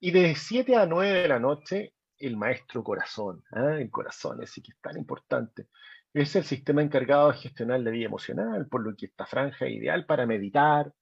Y 0.00 0.10
de 0.10 0.34
7 0.34 0.76
a 0.76 0.86
9 0.86 1.22
de 1.22 1.28
la 1.28 1.38
noche, 1.38 1.94
el 2.18 2.36
maestro 2.36 2.82
corazón, 2.82 3.42
¿eh? 3.54 3.82
el 3.82 3.90
corazón, 3.90 4.42
ese 4.42 4.62
que 4.62 4.72
es 4.72 4.80
tan 4.80 4.96
importante. 4.96 5.68
Es 6.12 6.34
el 6.34 6.44
sistema 6.44 6.82
encargado 6.82 7.30
de 7.30 7.38
gestionar 7.38 7.80
la 7.80 7.90
vida 7.90 8.06
emocional, 8.06 8.66
por 8.66 8.82
lo 8.82 8.96
que 8.96 9.06
esta 9.06 9.26
franja 9.26 9.66
es 9.66 9.76
ideal 9.76 10.06
para 10.06 10.26
meditar, 10.26 10.92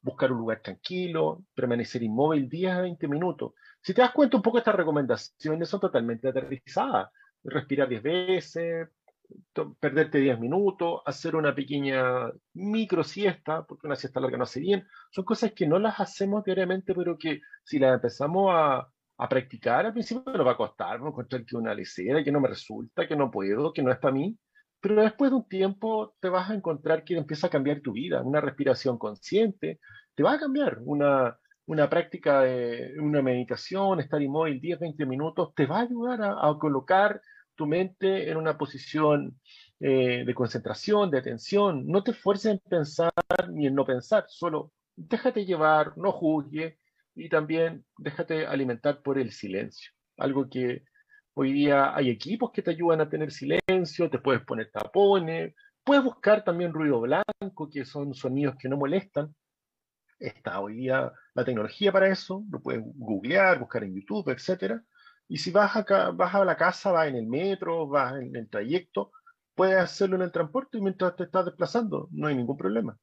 buscar 0.00 0.32
un 0.32 0.38
lugar 0.38 0.60
tranquilo, 0.60 1.44
permanecer 1.54 2.02
inmóvil 2.02 2.48
10 2.48 2.72
a 2.72 2.80
20 2.82 3.08
minutos. 3.08 3.52
Si 3.82 3.94
te 3.94 4.02
das 4.02 4.12
cuenta 4.12 4.36
un 4.36 4.42
poco, 4.42 4.58
estas 4.58 4.74
recomendaciones 4.74 5.68
son 5.68 5.80
totalmente 5.80 6.28
aterrizadas. 6.28 7.10
Respirar 7.44 7.88
10 7.88 8.02
veces, 8.02 8.88
perderte 9.80 10.18
10 10.18 10.38
minutos, 10.40 11.00
hacer 11.06 11.36
una 11.36 11.54
pequeña 11.54 12.30
micro 12.54 13.04
siesta, 13.04 13.64
porque 13.64 13.86
una 13.86 13.96
siesta 13.96 14.20
larga 14.20 14.38
no 14.38 14.44
hace 14.44 14.60
bien. 14.60 14.86
Son 15.10 15.24
cosas 15.24 15.52
que 15.52 15.66
no 15.66 15.78
las 15.78 16.00
hacemos 16.00 16.44
diariamente, 16.44 16.94
pero 16.94 17.16
que 17.18 17.40
si 17.64 17.78
las 17.78 17.94
empezamos 17.94 18.50
a, 18.52 18.88
a 19.18 19.28
practicar, 19.28 19.86
al 19.86 19.92
principio 19.92 20.32
nos 20.32 20.46
va 20.46 20.52
a 20.52 20.56
costar, 20.56 21.00
¿no? 21.00 21.08
encontrar 21.08 21.44
que 21.44 21.56
una 21.56 21.74
lecera, 21.74 22.22
que 22.22 22.32
no 22.32 22.40
me 22.40 22.48
resulta, 22.48 23.06
que 23.06 23.16
no 23.16 23.30
puedo, 23.30 23.72
que 23.72 23.82
no 23.82 23.90
es 23.90 23.98
para 23.98 24.14
mí. 24.14 24.38
Pero 24.80 25.02
después 25.02 25.30
de 25.30 25.36
un 25.36 25.48
tiempo 25.48 26.14
te 26.20 26.28
vas 26.28 26.50
a 26.50 26.54
encontrar 26.54 27.02
que 27.04 27.16
empieza 27.16 27.46
a 27.46 27.50
cambiar 27.50 27.80
tu 27.80 27.92
vida. 27.92 28.22
Una 28.22 28.40
respiración 28.40 28.98
consciente 28.98 29.80
te 30.14 30.22
va 30.22 30.34
a 30.34 30.38
cambiar. 30.38 30.78
Una, 30.82 31.36
una 31.66 31.88
práctica 31.88 32.44
una 32.98 33.22
meditación, 33.22 34.00
estar 34.00 34.20
inmóvil 34.22 34.60
10, 34.60 34.78
20 34.80 35.06
minutos, 35.06 35.54
te 35.54 35.66
va 35.66 35.78
a 35.78 35.82
ayudar 35.82 36.22
a, 36.22 36.48
a 36.48 36.58
colocar 36.58 37.20
tu 37.56 37.66
mente 37.66 38.30
en 38.30 38.36
una 38.36 38.56
posición 38.56 39.40
eh, 39.80 40.24
de 40.24 40.34
concentración, 40.34 41.10
de 41.10 41.18
atención. 41.18 41.86
No 41.86 42.02
te 42.02 42.12
esfuerces 42.12 42.52
en 42.52 42.58
pensar 42.58 43.12
ni 43.50 43.66
en 43.66 43.74
no 43.74 43.84
pensar, 43.84 44.24
solo 44.28 44.72
déjate 44.94 45.44
llevar, 45.44 45.96
no 45.98 46.12
juzgue 46.12 46.78
y 47.14 47.28
también 47.28 47.84
déjate 47.98 48.46
alimentar 48.46 49.02
por 49.02 49.18
el 49.18 49.32
silencio. 49.32 49.90
Algo 50.18 50.48
que 50.48 50.84
hoy 51.34 51.52
día 51.52 51.94
hay 51.94 52.10
equipos 52.10 52.50
que 52.52 52.62
te 52.62 52.70
ayudan 52.70 53.00
a 53.00 53.08
tener 53.08 53.32
silencio, 53.32 54.10
te 54.10 54.18
puedes 54.18 54.42
poner 54.42 54.70
tapones, 54.70 55.54
puedes 55.84 56.04
buscar 56.04 56.44
también 56.44 56.72
ruido 56.72 57.00
blanco, 57.00 57.70
que 57.70 57.84
son 57.84 58.14
sonidos 58.14 58.56
que 58.58 58.68
no 58.68 58.76
molestan. 58.76 59.34
Está 60.18 60.60
hoy 60.60 60.76
día 60.76 61.12
la 61.34 61.44
tecnología 61.44 61.92
para 61.92 62.08
eso, 62.08 62.44
lo 62.50 62.62
puedes 62.62 62.82
googlear, 62.82 63.58
buscar 63.58 63.84
en 63.84 63.94
YouTube, 63.94 64.30
etcétera 64.30 64.82
y 65.28 65.38
si 65.38 65.50
vas, 65.50 65.74
a 65.74 66.44
la 66.44 66.56
casa, 66.56 66.92
vas 66.92 67.08
en 67.08 67.16
el 67.16 67.26
metro, 67.26 67.86
vas 67.86 68.20
en 68.20 68.34
el 68.36 68.48
trayecto, 68.48 69.12
puedes 69.54 69.76
hacerlo 69.76 70.16
en 70.16 70.22
el 70.22 70.32
transporte 70.32 70.80
mientras 70.80 71.16
te 71.16 71.24
estás 71.24 71.46
desplazando, 71.46 72.08
no 72.12 72.28
hay 72.28 72.36
ningún 72.36 72.56
problema. 72.56 72.96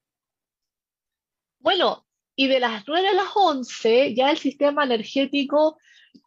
Bueno, 1.60 2.06
y 2.36 2.48
de 2.48 2.60
las 2.60 2.84
9 2.88 3.08
a 3.08 3.14
las 3.14 3.30
11 3.36 4.16
ya 4.16 4.32
el 4.32 4.38
sistema 4.38 4.84
energético 4.84 5.78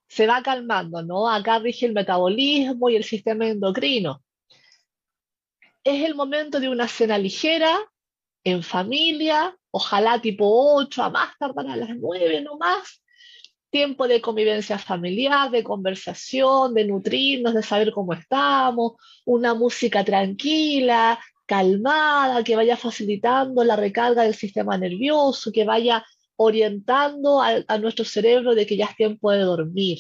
se 0.09 0.27
va 0.27 0.43
calmando, 0.43 1.03
¿no? 1.03 1.29
Acá 1.29 1.59
rige 1.59 1.87
el 1.87 1.93
metabolismo 1.93 2.91
y 2.91 2.97
el 2.97 3.05
sistema 3.05 3.47
endocrino. 3.47 4.23
Es 5.83 6.05
el 6.05 6.15
momento 6.15 6.61
de 6.61 6.69
una 6.69 6.89
cena 6.89 7.19
ligera, 7.19 7.79
en 8.45 8.63
familia, 8.63 9.57
ojalá 9.73 10.21
tipo 10.21 10.75
8, 10.77 11.03
a 11.03 11.11
más 11.11 11.37
tardar 11.39 11.69
a 11.69 11.77
las 11.77 11.97
9 11.97 12.43
no 12.43 12.57
más, 12.57 13.03
tiempo 13.77 14.09
de 14.09 14.23
convivencia 14.23 14.79
familiar, 14.79 15.51
de 15.51 15.62
conversación, 15.62 16.73
de 16.73 16.87
nutrirnos, 16.87 17.53
de 17.53 17.62
saber 17.62 17.93
cómo 17.93 18.15
estamos, 18.15 18.93
una 19.27 19.53
música 19.53 20.03
tranquila, 20.03 21.21
calmada, 21.45 22.43
que 22.43 22.57
vaya 22.57 22.79
facilitando 22.79 23.62
la 23.65 23.77
recarga 23.77 24.23
del 24.23 24.35
sistema 24.35 24.79
nervioso, 24.79 25.53
que 25.53 25.67
vaya 25.67 26.03
orientando 26.37 27.43
a, 27.43 27.79
nuestro 27.79 28.07
cerebro 28.07 28.55
de 28.55 28.65
que 28.65 28.79
ya 28.79 28.87
es 28.87 28.97
tiempo 28.97 29.31
de 29.31 29.41
dormir. 29.41 29.99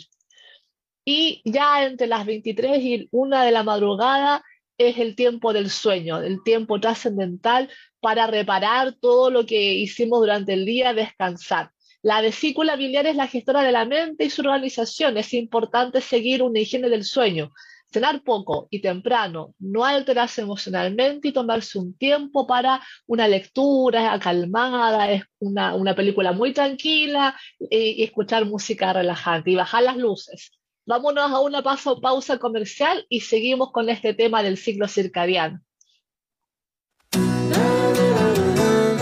y 1.04 1.42
ya 1.44 1.84
entre 1.84 2.06
las 2.06 2.24
23 2.24 2.82
y 2.82 3.08
1 3.10 3.40
de 3.44 3.50
la 3.52 3.62
madrugada 3.62 4.42
es 4.78 4.96
el 4.98 5.14
tiempo 5.16 5.52
del 5.52 5.68
sueño, 5.68 6.22
el 6.22 6.42
tiempo 6.42 6.80
trascendental 6.80 7.68
para 8.00 8.26
reparar 8.26 8.94
todo 8.94 9.30
lo 9.30 9.44
que 9.44 9.74
hicimos 9.74 10.20
durante 10.20 10.54
el 10.54 10.64
día, 10.64 10.94
descansar. 10.94 11.75
La 12.06 12.20
vesícula 12.20 12.76
biliar 12.76 13.04
es 13.08 13.16
la 13.16 13.26
gestora 13.26 13.64
de 13.64 13.72
la 13.72 13.84
mente 13.84 14.24
y 14.26 14.30
su 14.30 14.42
organización. 14.42 15.16
Es 15.16 15.34
importante 15.34 16.00
seguir 16.00 16.40
una 16.40 16.60
higiene 16.60 16.88
del 16.88 17.02
sueño, 17.02 17.50
cenar 17.90 18.22
poco 18.22 18.68
y 18.70 18.80
temprano, 18.80 19.56
no 19.58 19.84
alterarse 19.84 20.42
emocionalmente 20.42 21.26
y 21.26 21.32
tomarse 21.32 21.80
un 21.80 21.98
tiempo 21.98 22.46
para 22.46 22.80
una 23.08 23.26
lectura 23.26 24.12
acalmada, 24.12 25.26
una, 25.40 25.74
una 25.74 25.96
película 25.96 26.30
muy 26.30 26.52
tranquila 26.52 27.36
y, 27.58 28.04
escuchar 28.04 28.44
música 28.44 28.92
relajante 28.92 29.50
y 29.50 29.56
bajar 29.56 29.82
las 29.82 29.96
luces. 29.96 30.52
Vámonos 30.86 31.32
a 31.32 31.40
una 31.40 31.64
pausa 31.64 32.38
comercial 32.38 33.04
y 33.08 33.22
seguimos 33.22 33.72
con 33.72 33.88
este 33.88 34.14
tema 34.14 34.44
del 34.44 34.58
ciclo 34.58 34.86
circadiano. 34.86 35.60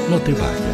No 0.09 0.21
te 0.25 0.33
vayas. 0.33 0.74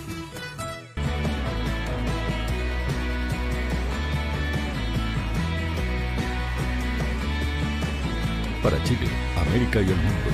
Para 8.63 8.77
Chile, 8.83 9.07
América 9.37 9.81
y 9.81 9.85
el 9.85 9.95
mundo, 9.95 10.29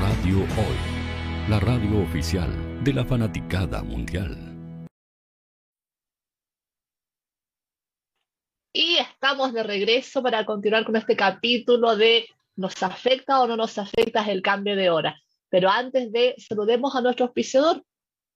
Radio 0.00 0.38
Hoy, 0.38 1.50
la 1.50 1.60
radio 1.60 2.02
oficial 2.02 2.82
de 2.82 2.94
la 2.94 3.04
fanaticada 3.04 3.82
mundial. 3.82 4.34
Y 8.72 8.96
estamos 8.96 9.52
de 9.52 9.62
regreso 9.62 10.22
para 10.22 10.46
continuar 10.46 10.86
con 10.86 10.96
este 10.96 11.14
capítulo 11.14 11.96
de 11.96 12.28
¿nos 12.56 12.82
afecta 12.82 13.42
o 13.42 13.46
no 13.46 13.58
nos 13.58 13.76
afecta 13.76 14.24
el 14.24 14.40
cambio 14.40 14.74
de 14.74 14.88
hora? 14.88 15.20
Pero 15.50 15.68
antes 15.68 16.10
de, 16.12 16.36
saludemos 16.38 16.96
a 16.96 17.02
nuestro 17.02 17.26
auspiciador, 17.26 17.84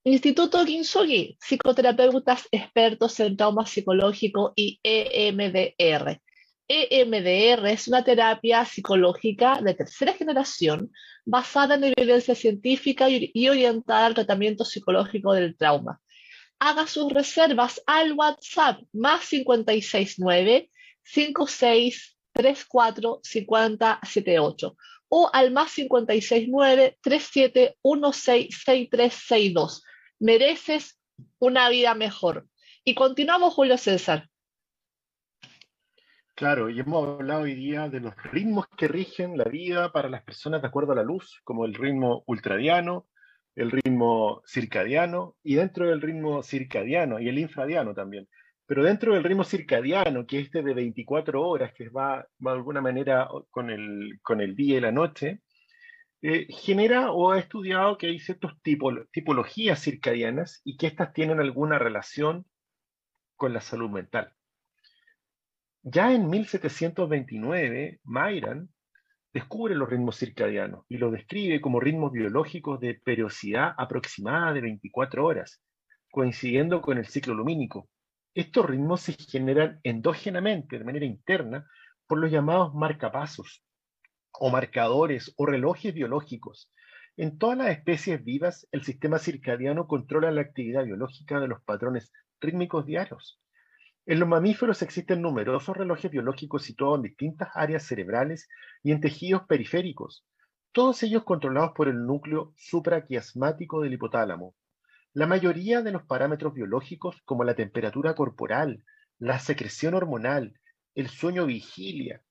Instituto 0.05 0.63
Kinsugi, 0.67 1.39
psicoterapeutas 1.41 2.47
expertos 2.53 3.19
en 3.21 3.39
trauma 3.39 3.65
psicológico 3.65 4.53
y 4.55 4.79
EMDR. 4.83 6.21
EMDR 6.69 7.67
es 7.67 7.89
una 7.89 8.05
terapia 8.05 8.65
psicológica 8.65 9.61
de 9.61 9.75
tercera 9.75 10.15
generación 10.15 10.93
basada 11.25 11.75
en 11.75 11.85
evidencia 11.85 12.35
científica 12.35 13.09
y 13.09 13.49
orientada 13.49 14.07
al 14.07 14.15
tratamiento 14.15 14.65
psicológico 14.65 15.35
del 15.35 15.57
trauma 15.57 16.01
haga 16.65 16.87
sus 16.87 17.13
reservas 17.13 17.83
al 17.87 18.13
WhatsApp 18.13 18.81
más 18.93 19.29
569 19.29 20.71
5634 21.03 23.21
5078 23.23 24.77
o 25.09 25.31
al 25.33 25.51
más 25.53 25.73
569 25.75 26.99
37166362. 27.03 29.83
Mereces 30.19 30.99
una 31.39 31.69
vida 31.69 31.95
mejor. 31.95 32.49
Y 32.83 32.95
continuamos, 32.95 33.53
Julio 33.53 33.77
César. 33.77 34.31
Claro, 36.37 36.69
y 36.69 36.81
hemos 36.81 37.07
hablado 37.09 37.43
hoy 37.43 37.55
día 37.55 37.89
de 37.89 38.01
los 38.01 38.15
ritmos 38.25 38.67
que 38.77 38.89
rigen 38.89 39.39
la 39.39 39.45
vida 39.45 39.93
para 39.93 40.09
las 40.09 40.25
personas 40.25 40.63
de 40.63 40.67
acuerdo 40.67 40.91
a 40.93 40.97
la 40.97 41.05
luz, 41.05 41.41
como 41.45 41.65
el 41.65 41.75
ritmo 41.75 42.25
ultradiano, 42.27 43.07
el 43.55 43.71
ritmo 43.71 44.43
circadiano 44.45 45.37
y 45.45 45.55
dentro 45.55 45.87
del 45.89 46.01
ritmo 46.01 46.43
circadiano 46.43 47.21
y 47.21 47.29
el 47.29 47.39
infradiano 47.39 47.95
también. 47.95 48.29
Pero 48.67 48.83
dentro 48.83 49.15
del 49.15 49.23
ritmo 49.23 49.45
circadiano, 49.45 50.27
que 50.27 50.41
es 50.41 50.47
este 50.47 50.63
de 50.65 50.75
24 50.75 51.41
horas, 51.41 51.73
que 51.73 51.89
va, 51.89 52.27
de 52.39 52.51
alguna 52.51 52.81
manera 52.81 53.29
con 53.51 53.71
el, 53.71 54.57
día 54.57 54.79
y 54.79 54.81
la 54.81 54.91
noche, 54.91 55.41
eh, 56.23 56.49
genera 56.51 57.13
o 57.13 57.31
ha 57.31 57.39
estudiado 57.39 57.97
que 57.97 58.09
hay 58.09 58.19
ciertas 58.19 58.55
tipologías 59.13 59.81
circadianas 59.81 60.63
y 60.65 60.77
que 60.79 60.89
éstas 60.89 61.13
tienen 61.13 61.39
alguna 61.39 61.79
relación 61.79 62.45
con 63.37 63.53
la 63.53 63.61
salud 63.61 63.91
mental. 63.91 64.35
Ya 65.87 66.15
en 66.15 66.31
1729, 66.31 68.01
Myron 68.05 68.71
descubre 69.35 69.75
los 69.75 69.87
ritmos 69.87 70.17
circadianos 70.17 70.87
y 70.89 70.97
los 70.97 71.13
describe 71.13 71.61
como 71.61 71.79
ritmos 71.79 72.11
biológicos 72.11 72.81
de 72.81 72.95
periodicidad 73.05 73.75
aproximada 73.77 74.55
de 74.55 74.63
24 74.63 75.27
horas, 75.27 75.61
coincidiendo 76.11 76.81
con 76.81 76.97
el 76.97 77.05
ciclo 77.05 77.35
lumínico. 77.35 77.91
Estos 78.33 78.65
ritmos 78.65 79.03
se 79.03 79.13
generan 79.13 79.79
endógenamente, 79.83 80.79
de 80.79 80.85
manera 80.87 81.05
interna, 81.05 81.67
por 82.07 82.19
los 82.19 82.31
llamados 82.31 82.75
marcapasos, 82.75 83.63
o 84.33 84.49
marcadores 84.49 85.35
o 85.37 85.45
relojes 85.45 85.93
biológicos. 85.93 86.73
En 87.19 87.37
todas 87.37 87.59
las 87.59 87.69
especies 87.69 88.25
vivas, 88.25 88.67
el 88.73 88.85
sistema 88.85 89.19
circadiano 89.19 89.87
controla 89.87 90.31
la 90.31 90.41
actividad 90.41 90.87
biológica 90.87 91.41
de 91.41 91.49
los 91.49 91.63
patrones 91.63 92.11
rítmicos 92.41 92.87
diarios. 92.87 93.39
En 94.07 94.21
los 94.21 94.29
mamíferos 94.29 94.83
existen 94.83 95.23
numerosos 95.23 95.77
relojes 95.77 96.11
biológicos 96.11 96.63
situados 96.63 96.97
en 96.99 97.03
distintas 97.03 97.49
áreas 97.55 97.85
cerebrales 97.85 98.49
y 98.83 98.93
en 98.93 99.01
tejidos 99.01 99.45
periféricos, 99.47 100.27
todos 100.73 101.03
ellos 101.03 101.25
controlados 101.25 101.73
por 101.75 101.89
el 101.89 102.05
núcleo 102.05 102.53
supraquiasmático 102.57 103.81
del 103.81 103.95
hipotálamo. 103.95 104.55
La 105.15 105.27
mayoría 105.27 105.81
de 105.81 105.93
los 105.93 106.03
parámetros 106.03 106.53
biológicos, 106.53 107.23
como 107.25 107.45
la 107.45 107.55
temperatura 107.55 108.15
corporal, 108.15 108.85
la 109.19 109.39
secreción 109.39 109.95
hormonal, 109.95 110.61
el 110.95 111.09
sueño 111.09 111.47
vigilia, 111.47 112.23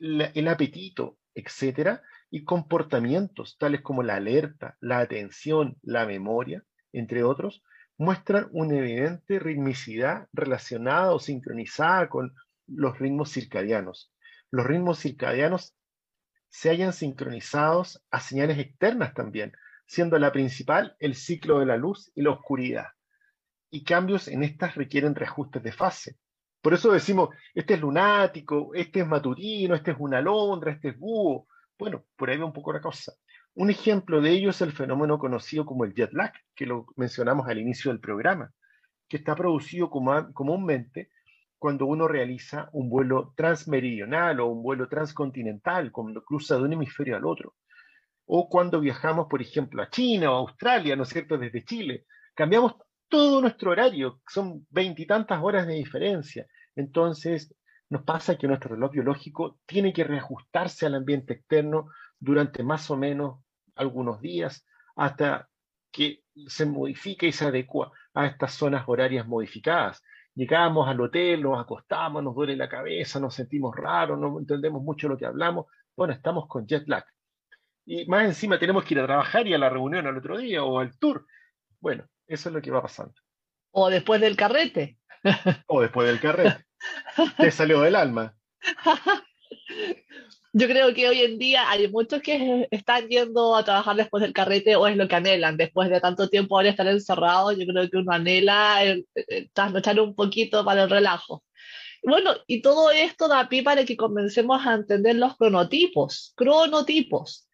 el 0.00 0.48
apetito, 0.48 1.18
etc., 1.34 2.00
y 2.30 2.44
comportamientos 2.44 3.58
tales 3.58 3.82
como 3.82 4.02
la 4.02 4.16
alerta, 4.16 4.78
la 4.80 4.98
atención, 5.00 5.76
la 5.82 6.06
memoria, 6.06 6.64
entre 6.92 7.22
otros, 7.22 7.62
muestran 7.98 8.48
una 8.52 8.76
evidente 8.78 9.38
ritmicidad 9.38 10.28
relacionada 10.32 11.12
o 11.12 11.18
sincronizada 11.18 12.08
con 12.08 12.34
los 12.66 12.98
ritmos 12.98 13.30
circadianos. 13.32 14.12
Los 14.50 14.66
ritmos 14.66 14.98
circadianos 14.98 15.76
se 16.48 16.70
hallan 16.70 16.92
sincronizados 16.92 18.04
a 18.10 18.20
señales 18.20 18.58
externas 18.58 19.14
también, 19.14 19.52
siendo 19.86 20.18
la 20.18 20.32
principal 20.32 20.96
el 20.98 21.14
ciclo 21.14 21.60
de 21.60 21.66
la 21.66 21.76
luz 21.76 22.10
y 22.14 22.22
la 22.22 22.30
oscuridad. 22.30 22.88
Y 23.70 23.84
cambios 23.84 24.28
en 24.28 24.42
estas 24.42 24.74
requieren 24.74 25.14
reajustes 25.14 25.62
de 25.62 25.72
fase. 25.72 26.16
Por 26.60 26.74
eso 26.74 26.92
decimos, 26.92 27.30
este 27.54 27.74
es 27.74 27.80
lunático, 27.80 28.74
este 28.74 29.00
es 29.00 29.06
matutino, 29.06 29.74
este 29.74 29.92
es 29.92 29.96
una 29.98 30.18
alondra, 30.18 30.72
este 30.72 30.90
es 30.90 30.98
búho. 30.98 31.48
Bueno, 31.78 32.04
por 32.16 32.30
ahí 32.30 32.36
va 32.38 32.44
un 32.44 32.52
poco 32.52 32.72
la 32.72 32.80
cosa. 32.80 33.12
Un 33.54 33.70
ejemplo 33.70 34.20
de 34.20 34.30
ello 34.30 34.50
es 34.50 34.60
el 34.62 34.72
fenómeno 34.72 35.18
conocido 35.18 35.66
como 35.66 35.84
el 35.84 35.94
jet 35.94 36.12
lag, 36.12 36.32
que 36.54 36.66
lo 36.66 36.86
mencionamos 36.96 37.46
al 37.48 37.58
inicio 37.58 37.90
del 37.90 38.00
programa, 38.00 38.50
que 39.08 39.18
está 39.18 39.34
producido 39.34 39.90
comúnmente 39.90 41.10
cuando 41.58 41.86
uno 41.86 42.08
realiza 42.08 42.70
un 42.72 42.88
vuelo 42.88 43.34
transmeridional 43.36 44.40
o 44.40 44.46
un 44.46 44.62
vuelo 44.62 44.88
transcontinental, 44.88 45.92
cuando 45.92 46.24
cruza 46.24 46.56
de 46.56 46.62
un 46.62 46.72
hemisferio 46.72 47.16
al 47.16 47.26
otro. 47.26 47.54
O 48.24 48.48
cuando 48.48 48.80
viajamos, 48.80 49.26
por 49.28 49.42
ejemplo, 49.42 49.82
a 49.82 49.90
China 49.90 50.32
o 50.32 50.36
a 50.36 50.38
Australia, 50.38 50.96
¿no 50.96 51.02
es 51.02 51.10
cierto?, 51.10 51.36
desde 51.36 51.64
Chile. 51.64 52.06
Cambiamos 52.34 52.76
todo 53.08 53.42
nuestro 53.42 53.70
horario, 53.70 54.22
son 54.26 54.66
veintitantas 54.70 55.40
horas 55.42 55.66
de 55.66 55.74
diferencia. 55.74 56.46
Entonces, 56.74 57.54
nos 57.90 58.02
pasa 58.02 58.38
que 58.38 58.48
nuestro 58.48 58.74
reloj 58.74 58.92
biológico 58.92 59.60
tiene 59.66 59.92
que 59.92 60.04
reajustarse 60.04 60.86
al 60.86 60.94
ambiente 60.94 61.34
externo 61.34 61.90
durante 62.22 62.62
más 62.62 62.88
o 62.90 62.96
menos 62.96 63.40
algunos 63.74 64.20
días 64.20 64.64
hasta 64.94 65.48
que 65.90 66.22
se 66.46 66.64
modifica 66.64 67.26
y 67.26 67.32
se 67.32 67.46
adecua 67.46 67.92
a 68.14 68.26
estas 68.26 68.54
zonas 68.54 68.84
horarias 68.86 69.26
modificadas. 69.26 70.02
Llegamos 70.34 70.88
al 70.88 71.00
hotel, 71.00 71.42
nos 71.42 71.60
acostamos, 71.60 72.22
nos 72.22 72.34
duele 72.34 72.56
la 72.56 72.68
cabeza, 72.68 73.18
nos 73.18 73.34
sentimos 73.34 73.74
raros, 73.76 74.18
no 74.18 74.38
entendemos 74.38 74.82
mucho 74.82 75.08
lo 75.08 75.16
que 75.16 75.26
hablamos. 75.26 75.66
Bueno, 75.96 76.14
estamos 76.14 76.46
con 76.46 76.66
jet 76.66 76.86
lag. 76.86 77.04
Y 77.84 78.06
más 78.06 78.24
encima 78.24 78.58
tenemos 78.58 78.84
que 78.84 78.94
ir 78.94 79.00
a 79.00 79.06
trabajar 79.06 79.46
y 79.46 79.54
a 79.54 79.58
la 79.58 79.68
reunión 79.68 80.06
al 80.06 80.16
otro 80.16 80.38
día 80.38 80.62
o 80.62 80.78
al 80.78 80.96
tour. 80.98 81.26
Bueno, 81.80 82.06
eso 82.28 82.48
es 82.48 82.54
lo 82.54 82.62
que 82.62 82.70
va 82.70 82.80
pasando. 82.80 83.14
O 83.72 83.90
después 83.90 84.20
del 84.20 84.36
carrete. 84.36 84.98
o 85.66 85.80
después 85.80 86.06
del 86.06 86.20
carrete. 86.20 86.64
Te 87.36 87.50
salió 87.50 87.80
del 87.80 87.96
alma. 87.96 88.36
Yo 90.54 90.66
creo 90.68 90.92
que 90.92 91.08
hoy 91.08 91.20
en 91.20 91.38
día 91.38 91.70
hay 91.70 91.88
muchos 91.88 92.20
que 92.20 92.68
están 92.70 93.08
yendo 93.08 93.56
a 93.56 93.64
trabajar 93.64 93.96
después 93.96 94.20
del 94.20 94.34
carrete 94.34 94.76
o 94.76 94.86
es 94.86 94.98
lo 94.98 95.08
que 95.08 95.14
anhelan. 95.14 95.56
Después 95.56 95.88
de 95.88 96.00
tanto 96.00 96.28
tiempo 96.28 96.56
ahora 96.56 96.68
estar 96.68 96.86
encerrado, 96.86 97.52
yo 97.52 97.66
creo 97.66 97.88
que 97.88 97.96
uno 97.96 98.12
anhela 98.12 98.84
el, 98.84 99.08
trasnochar 99.54 99.98
un 100.00 100.14
poquito 100.14 100.62
para 100.62 100.82
el 100.82 100.90
relajo. 100.90 101.42
Bueno, 102.02 102.34
y 102.46 102.60
todo 102.60 102.90
esto 102.90 103.28
da 103.28 103.48
pie 103.48 103.62
para 103.62 103.86
que 103.86 103.96
comencemos 103.96 104.66
a 104.66 104.74
entender 104.74 105.16
los 105.16 105.36
cronotipos. 105.38 106.34
Cronotipos. 106.36 107.48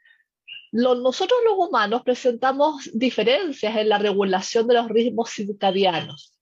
nosotros 0.73 1.39
los 1.45 1.69
humanos 1.69 2.03
presentamos 2.03 2.91
diferencias 2.95 3.77
en 3.77 3.91
la 3.91 3.99
regulación 3.99 4.67
de 4.67 4.75
los 4.75 4.89
ritmos 4.89 5.31
circadianos. 5.31 6.35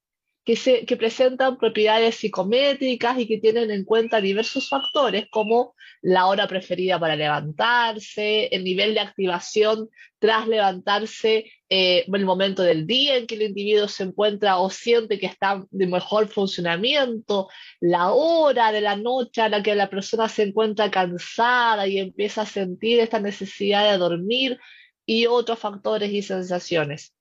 que, 0.45 0.57
se, 0.57 0.87
que 0.87 0.97
presentan 0.97 1.59
propiedades 1.59 2.15
psicométricas 2.15 3.19
y 3.19 3.27
que 3.27 3.39
tienen 3.39 3.71
en 3.71 3.85
cuenta 3.85 4.23
diversos 4.23 4.71
factores 4.71 5.27
como 5.31 5.75
la 6.03 6.27
hora 6.27 6.47
preferida 6.47 6.99
para 6.99 7.17
levantarse, 7.17 8.47
el 8.47 8.65
nivel 8.65 8.95
de 8.95 9.01
activación 9.01 9.89
tras 10.19 10.49
levantarse, 10.49 11.51
eh, 11.69 12.05
el 12.07 12.25
momento 12.25 12.63
del 12.63 12.87
día 12.87 13.17
en 13.17 13.27
que 13.27 13.35
el 13.35 13.43
individuo 13.43 13.89
se 13.89 14.05
encuentra 14.05 14.59
o 14.59 14.71
siente 14.71 15.19
que 15.19 15.27
está 15.27 15.65
de 15.71 15.87
mejor 15.87 16.29
funcionamiento, 16.29 17.49
la 17.81 18.13
hora 18.13 18.73
de 18.73 18.81
la 18.81 18.97
noche 18.97 19.43
a 19.43 19.49
la 19.49 19.63
que 19.63 19.75
la 19.75 19.91
persona 19.91 20.29
se 20.29 20.45
encuentra 20.45 20.91
cansada 20.91 21.87
y 21.87 21.99
empieza 21.99 22.43
a 22.43 22.47
sentir 22.47 23.01
esta 23.01 23.21
necesidad 23.21 23.91
de 23.91 23.99
dormir 23.99 24.59
y 25.05 25.27
otros 25.27 25.59
factores 25.59 26.13
y 26.13 26.23
sensaciones. 26.23 27.15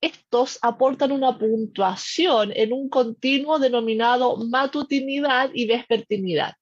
Estos 0.00 0.58
aportan 0.62 1.10
una 1.10 1.38
puntuación 1.38 2.52
en 2.54 2.72
un 2.72 2.88
continuo 2.88 3.58
denominado 3.58 4.36
matutinidad 4.36 5.50
y 5.54 5.66
vespertinidad. 5.66 6.54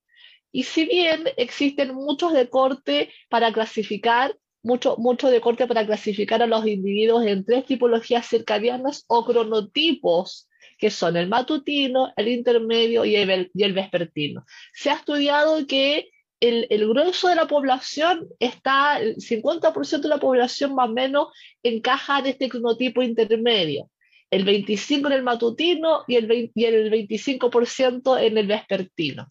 Y 0.55 0.63
si 0.63 0.85
bien 0.85 1.25
existen 1.37 1.93
muchos 1.97 2.33
de 2.33 2.49
corte 2.49 3.13
para 3.29 3.53
clasificar, 3.53 4.39
mucho, 4.63 4.95
mucho 4.99 5.29
para 5.67 5.85
clasificar 5.85 6.43
a 6.43 6.47
los 6.47 6.65
individuos 6.65 7.27
en 7.27 7.45
tres 7.45 7.67
tipologías 7.67 8.29
circadianas 8.29 9.05
o 9.09 9.27
cronotipos, 9.27 10.49
que 10.79 10.91
son 10.91 11.17
el 11.17 11.29
matutino, 11.29 12.13
el 12.17 12.29
intermedio 12.29 13.05
y 13.05 13.17
el, 13.17 13.51
y 13.53 13.65
el 13.65 13.73
vespertino. 13.73 14.45
Se 14.73 14.91
ha 14.91 14.95
estudiado 14.95 15.67
que 15.67 16.11
el, 16.39 16.69
el, 16.71 16.87
grueso 16.89 17.27
de 17.27 17.35
la 17.35 17.49
población 17.49 18.29
está, 18.39 19.01
el 19.01 19.17
50% 19.17 20.03
de 20.03 20.09
la 20.09 20.19
población 20.19 20.77
más 20.77 20.89
o 20.89 20.93
menos 20.93 21.29
encaja 21.65 22.21
en 22.21 22.27
este 22.27 22.49
cronotipo 22.49 23.03
intermedio, 23.03 23.91
el 24.31 24.47
25% 24.47 25.07
en 25.07 25.13
el 25.15 25.25
matutino 25.25 26.05
y 26.07 26.15
el, 26.15 26.53
y 26.55 26.65
el 26.65 26.93
25% 26.93 28.23
en 28.23 28.39
el 28.39 28.47
vespertino. 28.47 29.27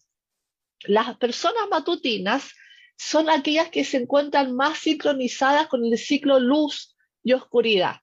Las 0.86 1.16
personas 1.16 1.68
matutinas 1.70 2.50
son 2.96 3.30
aquellas 3.30 3.70
que 3.70 3.84
se 3.84 3.96
encuentran 3.96 4.54
más 4.54 4.78
sincronizadas 4.78 5.66
con 5.66 5.84
el 5.84 5.98
ciclo 5.98 6.38
luz 6.38 6.94
y 7.22 7.32
oscuridad. 7.32 7.96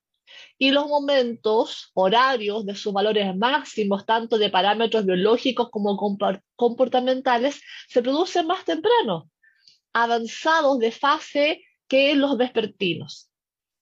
Y 0.58 0.70
los 0.70 0.88
momentos 0.88 1.90
horarios 1.94 2.64
de 2.64 2.74
sus 2.74 2.92
valores 2.92 3.36
máximos, 3.36 4.06
tanto 4.06 4.38
de 4.38 4.50
parámetros 4.50 5.04
biológicos 5.04 5.70
como 5.70 5.96
comportamentales, 6.56 7.60
se 7.88 8.02
producen 8.02 8.46
más 8.46 8.64
temprano, 8.64 9.30
avanzados 9.92 10.78
de 10.78 10.90
fase 10.90 11.62
que 11.88 12.14
los 12.14 12.36
vespertinos. 12.36 13.30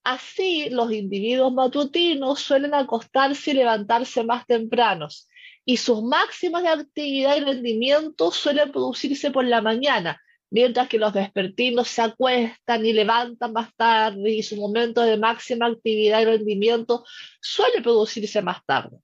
Así, 0.03 0.69
los 0.69 0.91
individuos 0.91 1.53
matutinos 1.53 2.39
suelen 2.39 2.73
acostarse 2.73 3.51
y 3.51 3.53
levantarse 3.53 4.23
más 4.23 4.45
tempranos, 4.47 5.27
y 5.71 5.77
sus 5.77 6.03
máximas 6.03 6.63
de 6.63 6.67
actividad 6.67 7.37
y 7.37 7.39
rendimiento 7.39 8.29
suelen 8.29 8.73
producirse 8.73 9.31
por 9.31 9.45
la 9.45 9.61
mañana, 9.61 10.21
mientras 10.49 10.89
que 10.89 10.99
los 10.99 11.13
vespertinos 11.13 11.87
se 11.87 12.01
acuestan 12.01 12.85
y 12.85 12.91
levantan 12.91 13.53
más 13.53 13.73
tarde 13.77 14.31
y 14.31 14.43
su 14.43 14.57
momento 14.57 15.01
de 15.01 15.15
máxima 15.15 15.67
actividad 15.67 16.19
y 16.19 16.25
rendimiento 16.25 17.05
suele 17.39 17.81
producirse 17.81 18.41
más 18.41 18.65
tarde. 18.65 18.97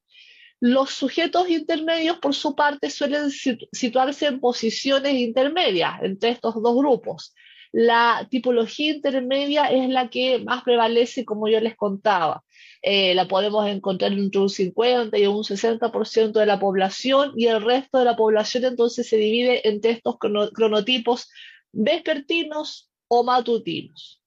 Los 0.60 0.90
sujetos 0.90 1.50
intermedios, 1.50 2.18
por 2.18 2.36
su 2.36 2.54
parte, 2.54 2.90
suelen 2.90 3.32
situarse 3.32 4.26
en 4.26 4.42
posiciones 4.42 5.14
intermedias 5.14 6.02
entre 6.02 6.32
estos 6.32 6.62
dos 6.62 6.76
grupos. 6.76 7.34
La 7.72 8.28
tipología 8.30 8.94
intermedia 8.94 9.66
es 9.66 9.90
la 9.90 10.10
que 10.10 10.40
más 10.40 10.64
prevalece, 10.64 11.26
como 11.26 11.48
yo 11.48 11.60
les 11.60 11.76
contaba. 11.76 12.44
Eh, 12.82 13.16
la 13.16 13.28
podemos 13.28 13.68
encontrar 13.68 14.14
entre 14.14 14.42
un 14.42 14.50
50 14.50 15.18
y 15.18 15.28
un 15.28 15.44
60% 15.44 16.32
de 16.40 16.46
la 16.46 16.60
población 16.60 17.34
y 17.36 17.48
el 17.48 17.62
resto 17.62 18.00
de 18.00 18.06
la 18.06 18.16
población 18.16 18.66
entonces 18.66 19.08
se 19.10 19.18
divide 19.18 19.68
entre 19.68 19.92
estos 19.92 20.18
cronotipos 20.18 21.30
vespertinos 21.72 22.90
o 23.08 23.24
matutinos. 23.24 24.22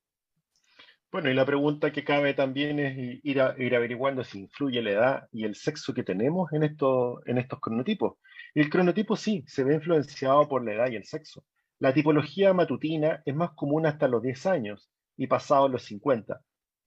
Bueno, 1.13 1.29
y 1.29 1.35
la 1.35 1.45
pregunta 1.45 1.91
que 1.91 2.05
cabe 2.05 2.35
también 2.35 2.79
es 2.79 3.21
ir, 3.25 3.41
averiguando 3.41 4.23
si 4.23 4.41
influye 4.41 4.81
la 4.81 4.91
edad 4.91 5.29
y 5.33 5.45
el 5.45 5.57
sexo 5.57 5.93
que 5.93 6.05
tenemos 6.05 6.53
en, 6.53 6.63
en 6.63 7.39
estos 7.39 7.61
cronotipos. 7.61 8.19
El 8.55 8.71
cronotipo 8.71 9.17
sí, 9.17 9.43
se 9.47 9.65
ve 9.65 9.75
influenciado 9.75 10.49
por 10.49 10.65
la 10.65 10.75
edad 10.75 10.91
y 10.91 10.97
el 10.97 11.05
sexo. 11.05 11.45
La 11.81 11.93
tipología 11.93 12.53
matutina 12.53 13.23
es 13.27 13.35
más 13.35 13.51
común 13.57 13.87
hasta 13.87 14.07
los 14.07 14.23
10 14.23 14.47
años 14.47 14.89
y 15.17 15.27
pasados 15.27 15.69
los 15.71 15.83
50, 15.83 16.41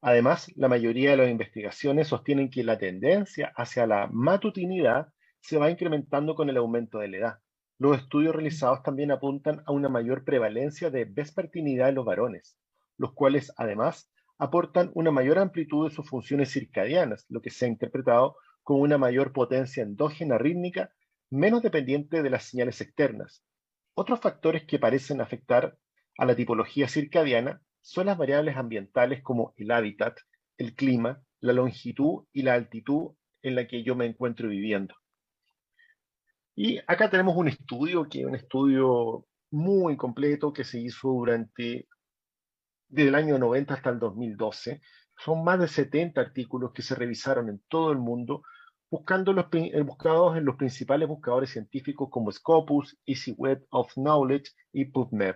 Además, 0.06 0.52
la 0.58 0.68
mayoría 0.68 1.12
de 1.12 1.18
las 1.18 1.30
investigaciones 1.30 2.10
sostienen 2.10 2.50
que 2.50 2.66
la 2.66 2.78
tendencia 2.78 3.54
hacia 3.56 3.88
la 3.88 4.10
matutinidad 4.12 5.14
se 5.40 5.58
va 5.58 5.72
incrementando 5.72 6.36
con 6.36 6.50
el 6.50 6.58
aumento 6.58 7.00
de 7.00 7.08
la 7.08 7.18
edad. 7.18 7.40
Los 7.80 8.00
estudios 8.00 8.36
realizados 8.36 8.84
también 8.84 9.12
apuntan 9.12 9.64
a 9.66 9.72
una 9.72 9.88
mayor 9.88 10.26
prevalencia 10.26 10.90
de 10.90 11.06
vespertinidad 11.06 11.88
en 11.88 11.96
los 11.96 12.04
varones, 12.04 12.58
los 12.98 13.14
cuales 13.14 13.54
además 13.56 14.12
aportan 14.38 14.92
una 14.94 15.12
mayor 15.12 15.40
amplitud 15.40 15.88
de 15.88 15.96
sus 15.96 16.10
funciones 16.10 16.52
circadianas, 16.52 17.26
lo 17.30 17.42
que 17.42 17.50
se 17.50 17.64
ha 17.64 17.70
interpretado 17.70 18.36
como 18.62 18.82
una 18.82 18.98
mayor 18.98 19.32
potencia 19.32 19.84
endógena 19.84 20.38
rítmica, 20.38 20.92
menos 21.30 21.62
dependiente 21.62 22.22
de 22.24 22.30
las 22.30 22.44
señales 22.44 22.82
externas. 22.82 23.42
Otros 23.96 24.20
factores 24.20 24.66
que 24.66 24.80
parecen 24.80 25.22
afectar 25.22 25.78
a 26.18 26.26
la 26.26 26.36
tipología 26.36 26.88
circadiana 26.88 27.62
son 27.82 28.08
las 28.08 28.18
variables 28.18 28.56
ambientales 28.58 29.22
como 29.22 29.54
el 29.58 29.72
hábitat, 29.72 30.18
el 30.58 30.76
clima, 30.76 31.22
la 31.40 31.54
longitud 31.54 32.26
y 32.32 32.44
la 32.44 32.54
altitud 32.54 33.16
en 33.42 33.56
la 33.56 33.68
que 33.68 33.84
yo 33.84 33.96
me 33.96 34.06
encuentro 34.06 34.48
viviendo. 34.48 34.96
Y 36.56 36.80
acá 36.88 37.10
tenemos 37.10 37.36
un 37.36 37.48
estudio, 37.48 38.08
que 38.08 38.22
es 38.22 38.26
un 38.26 38.36
estudio 38.36 39.26
muy 39.52 39.98
completo 39.98 40.54
que 40.54 40.64
se 40.64 40.80
hizo 40.80 41.10
durante 41.10 41.88
desde 42.88 43.10
el 43.10 43.16
año 43.16 43.40
90 43.40 43.74
hasta 43.74 43.90
el 43.90 44.00
2012. 44.00 44.82
Son 45.18 45.44
más 45.44 45.60
de 45.60 45.68
70 45.68 46.22
artículos 46.22 46.72
que 46.74 46.84
se 46.84 46.96
revisaron 46.96 47.50
en 47.50 47.62
todo 47.68 47.92
el 47.92 47.98
mundo, 47.98 48.44
buscando 48.94 49.34
los 49.34 49.48
buscados 49.88 50.38
en 50.38 50.46
los 50.46 50.56
principales 50.56 51.08
buscadores 51.08 51.50
científicos 51.50 52.10
como 52.12 52.32
Scopus, 52.32 52.96
Easy 53.08 53.32
Web 53.32 53.66
of 53.72 53.92
Knowledge 53.96 54.52
y 54.72 54.86
PubMed. 54.86 55.34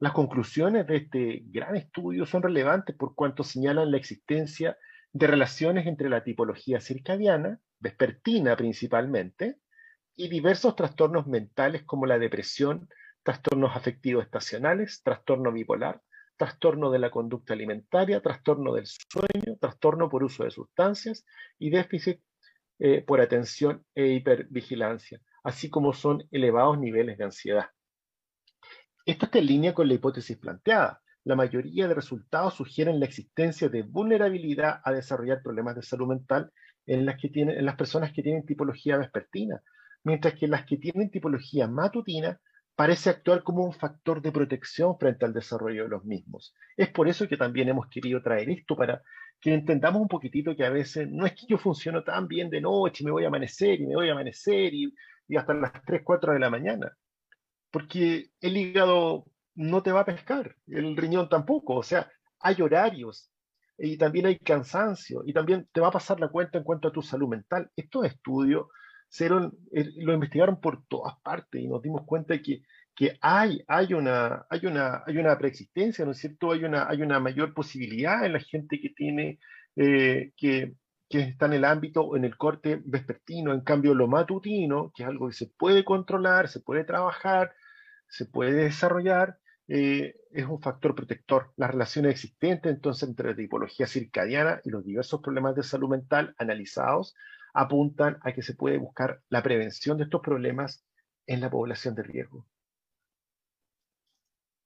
Las 0.00 0.12
conclusiones 0.12 0.86
de 0.86 0.96
este 0.96 1.42
gran 1.46 1.76
estudio 1.76 2.26
son 2.26 2.42
relevantes 2.42 2.94
por 2.94 3.14
cuanto 3.14 3.42
señalan 3.42 3.90
la 3.90 3.96
existencia 3.96 4.76
de 5.14 5.26
relaciones 5.26 5.86
entre 5.86 6.10
la 6.10 6.22
tipología 6.24 6.78
circadiana, 6.82 7.58
vespertina 7.78 8.54
principalmente, 8.54 9.56
y 10.14 10.28
diversos 10.28 10.76
trastornos 10.76 11.26
mentales 11.26 11.84
como 11.84 12.04
la 12.04 12.18
depresión, 12.18 12.86
trastornos 13.22 13.74
afectivos 13.74 14.24
estacionales, 14.24 15.00
trastorno 15.02 15.52
bipolar, 15.52 16.02
trastorno 16.36 16.90
de 16.90 16.98
la 16.98 17.10
conducta 17.10 17.54
alimentaria, 17.54 18.20
trastorno 18.20 18.74
del 18.74 18.84
sueño, 18.86 19.56
trastorno 19.58 20.10
por 20.10 20.22
uso 20.22 20.44
de 20.44 20.50
sustancias 20.50 21.24
y 21.58 21.70
déficit 21.70 22.20
eh, 22.82 23.02
por 23.02 23.20
atención 23.20 23.84
e 23.94 24.06
hipervigilancia, 24.06 25.20
así 25.44 25.68
como 25.68 25.92
son 25.92 26.26
elevados 26.30 26.78
niveles 26.78 27.18
de 27.18 27.24
ansiedad. 27.24 27.66
Esto 29.04 29.26
está 29.26 29.38
en 29.38 29.46
línea 29.46 29.74
con 29.74 29.86
la 29.86 29.94
hipótesis 29.94 30.38
planteada. 30.38 31.02
La 31.24 31.36
mayoría 31.36 31.86
de 31.86 31.92
resultados 31.92 32.54
sugieren 32.54 32.98
la 32.98 33.04
existencia 33.04 33.68
de 33.68 33.82
vulnerabilidad 33.82 34.80
a 34.82 34.92
desarrollar 34.92 35.42
problemas 35.42 35.76
de 35.76 35.82
salud 35.82 36.08
mental 36.08 36.50
en 36.86 37.04
las, 37.04 37.20
que 37.20 37.28
tienen, 37.28 37.58
en 37.58 37.66
las 37.66 37.76
personas 37.76 38.14
que 38.14 38.22
tienen 38.22 38.46
tipología 38.46 38.96
vespertina, 38.96 39.60
mientras 40.02 40.32
que 40.34 40.48
las 40.48 40.64
que 40.64 40.78
tienen 40.78 41.10
tipología 41.10 41.68
matutina 41.68 42.40
parece 42.74 43.10
actuar 43.10 43.42
como 43.42 43.62
un 43.62 43.74
factor 43.74 44.22
de 44.22 44.32
protección 44.32 44.98
frente 44.98 45.26
al 45.26 45.34
desarrollo 45.34 45.82
de 45.82 45.90
los 45.90 46.04
mismos. 46.06 46.54
Es 46.78 46.88
por 46.88 47.08
eso 47.08 47.28
que 47.28 47.36
también 47.36 47.68
hemos 47.68 47.88
querido 47.88 48.22
traer 48.22 48.48
esto 48.48 48.74
para 48.74 49.02
que 49.40 49.54
entendamos 49.54 50.02
un 50.02 50.08
poquitito 50.08 50.54
que 50.54 50.64
a 50.64 50.70
veces 50.70 51.08
no 51.10 51.26
es 51.26 51.32
que 51.34 51.46
yo 51.48 51.58
funciono 51.58 52.04
tan 52.04 52.28
bien 52.28 52.50
de 52.50 52.60
noche 52.60 53.02
y 53.02 53.06
me 53.06 53.12
voy 53.12 53.24
a 53.24 53.28
amanecer 53.28 53.80
y 53.80 53.86
me 53.86 53.94
voy 53.94 54.08
a 54.08 54.12
amanecer 54.12 54.74
y, 54.74 54.94
y 55.28 55.36
hasta 55.36 55.54
las 55.54 55.72
3, 55.84 56.02
4 56.04 56.32
de 56.34 56.38
la 56.38 56.50
mañana 56.50 56.92
porque 57.70 58.30
el 58.40 58.56
hígado 58.56 59.26
no 59.54 59.82
te 59.82 59.92
va 59.92 60.00
a 60.00 60.04
pescar, 60.04 60.56
el 60.66 60.96
riñón 60.96 61.28
tampoco, 61.28 61.76
o 61.76 61.82
sea, 61.82 62.10
hay 62.40 62.60
horarios 62.62 63.30
y 63.78 63.96
también 63.96 64.26
hay 64.26 64.38
cansancio 64.38 65.22
y 65.24 65.32
también 65.32 65.68
te 65.72 65.80
va 65.80 65.88
a 65.88 65.92
pasar 65.92 66.20
la 66.20 66.28
cuenta 66.28 66.58
en 66.58 66.64
cuanto 66.64 66.88
a 66.88 66.92
tu 66.92 67.02
salud 67.02 67.28
mental. 67.28 67.70
Estos 67.76 68.06
estudios 68.06 68.66
eh, 69.18 69.28
lo 69.96 70.12
investigaron 70.12 70.60
por 70.60 70.84
todas 70.86 71.14
partes 71.22 71.60
y 71.60 71.68
nos 71.68 71.82
dimos 71.82 72.02
cuenta 72.06 72.34
de 72.34 72.42
que, 72.42 72.62
que 72.94 73.18
hay, 73.20 73.64
hay, 73.66 73.94
una, 73.94 74.46
hay, 74.50 74.66
una, 74.66 75.02
hay 75.06 75.16
una 75.18 75.38
preexistencia, 75.38 76.04
¿no 76.04 76.12
es 76.12 76.18
cierto? 76.18 76.52
Hay 76.52 76.64
una, 76.64 76.88
hay 76.88 77.02
una 77.02 77.20
mayor 77.20 77.54
posibilidad 77.54 78.24
en 78.24 78.34
la 78.34 78.40
gente 78.40 78.80
que 78.80 78.90
tiene, 78.90 79.38
eh, 79.76 80.32
que, 80.36 80.74
que 81.08 81.20
está 81.20 81.46
en 81.46 81.54
el 81.54 81.64
ámbito, 81.64 82.16
en 82.16 82.24
el 82.24 82.36
corte 82.36 82.80
vespertino, 82.84 83.52
en 83.52 83.62
cambio 83.62 83.94
lo 83.94 84.06
matutino, 84.06 84.92
que 84.94 85.02
es 85.02 85.08
algo 85.08 85.28
que 85.28 85.34
se 85.34 85.46
puede 85.46 85.84
controlar, 85.84 86.48
se 86.48 86.60
puede 86.60 86.84
trabajar, 86.84 87.54
se 88.08 88.26
puede 88.26 88.52
desarrollar, 88.52 89.38
eh, 89.68 90.16
es 90.32 90.46
un 90.46 90.60
factor 90.60 90.94
protector. 90.94 91.52
Las 91.56 91.70
relaciones 91.70 92.12
existentes 92.12 92.72
entonces 92.72 93.08
entre 93.08 93.30
la 93.30 93.36
tipología 93.36 93.86
circadiana 93.86 94.60
y 94.64 94.70
los 94.70 94.84
diversos 94.84 95.20
problemas 95.20 95.54
de 95.54 95.62
salud 95.62 95.88
mental 95.88 96.34
analizados 96.38 97.14
apuntan 97.54 98.18
a 98.22 98.32
que 98.32 98.42
se 98.42 98.54
puede 98.54 98.78
buscar 98.78 99.22
la 99.28 99.42
prevención 99.42 99.96
de 99.96 100.04
estos 100.04 100.20
problemas 100.22 100.84
en 101.26 101.40
la 101.40 101.50
población 101.50 101.94
de 101.94 102.02
riesgo. 102.02 102.46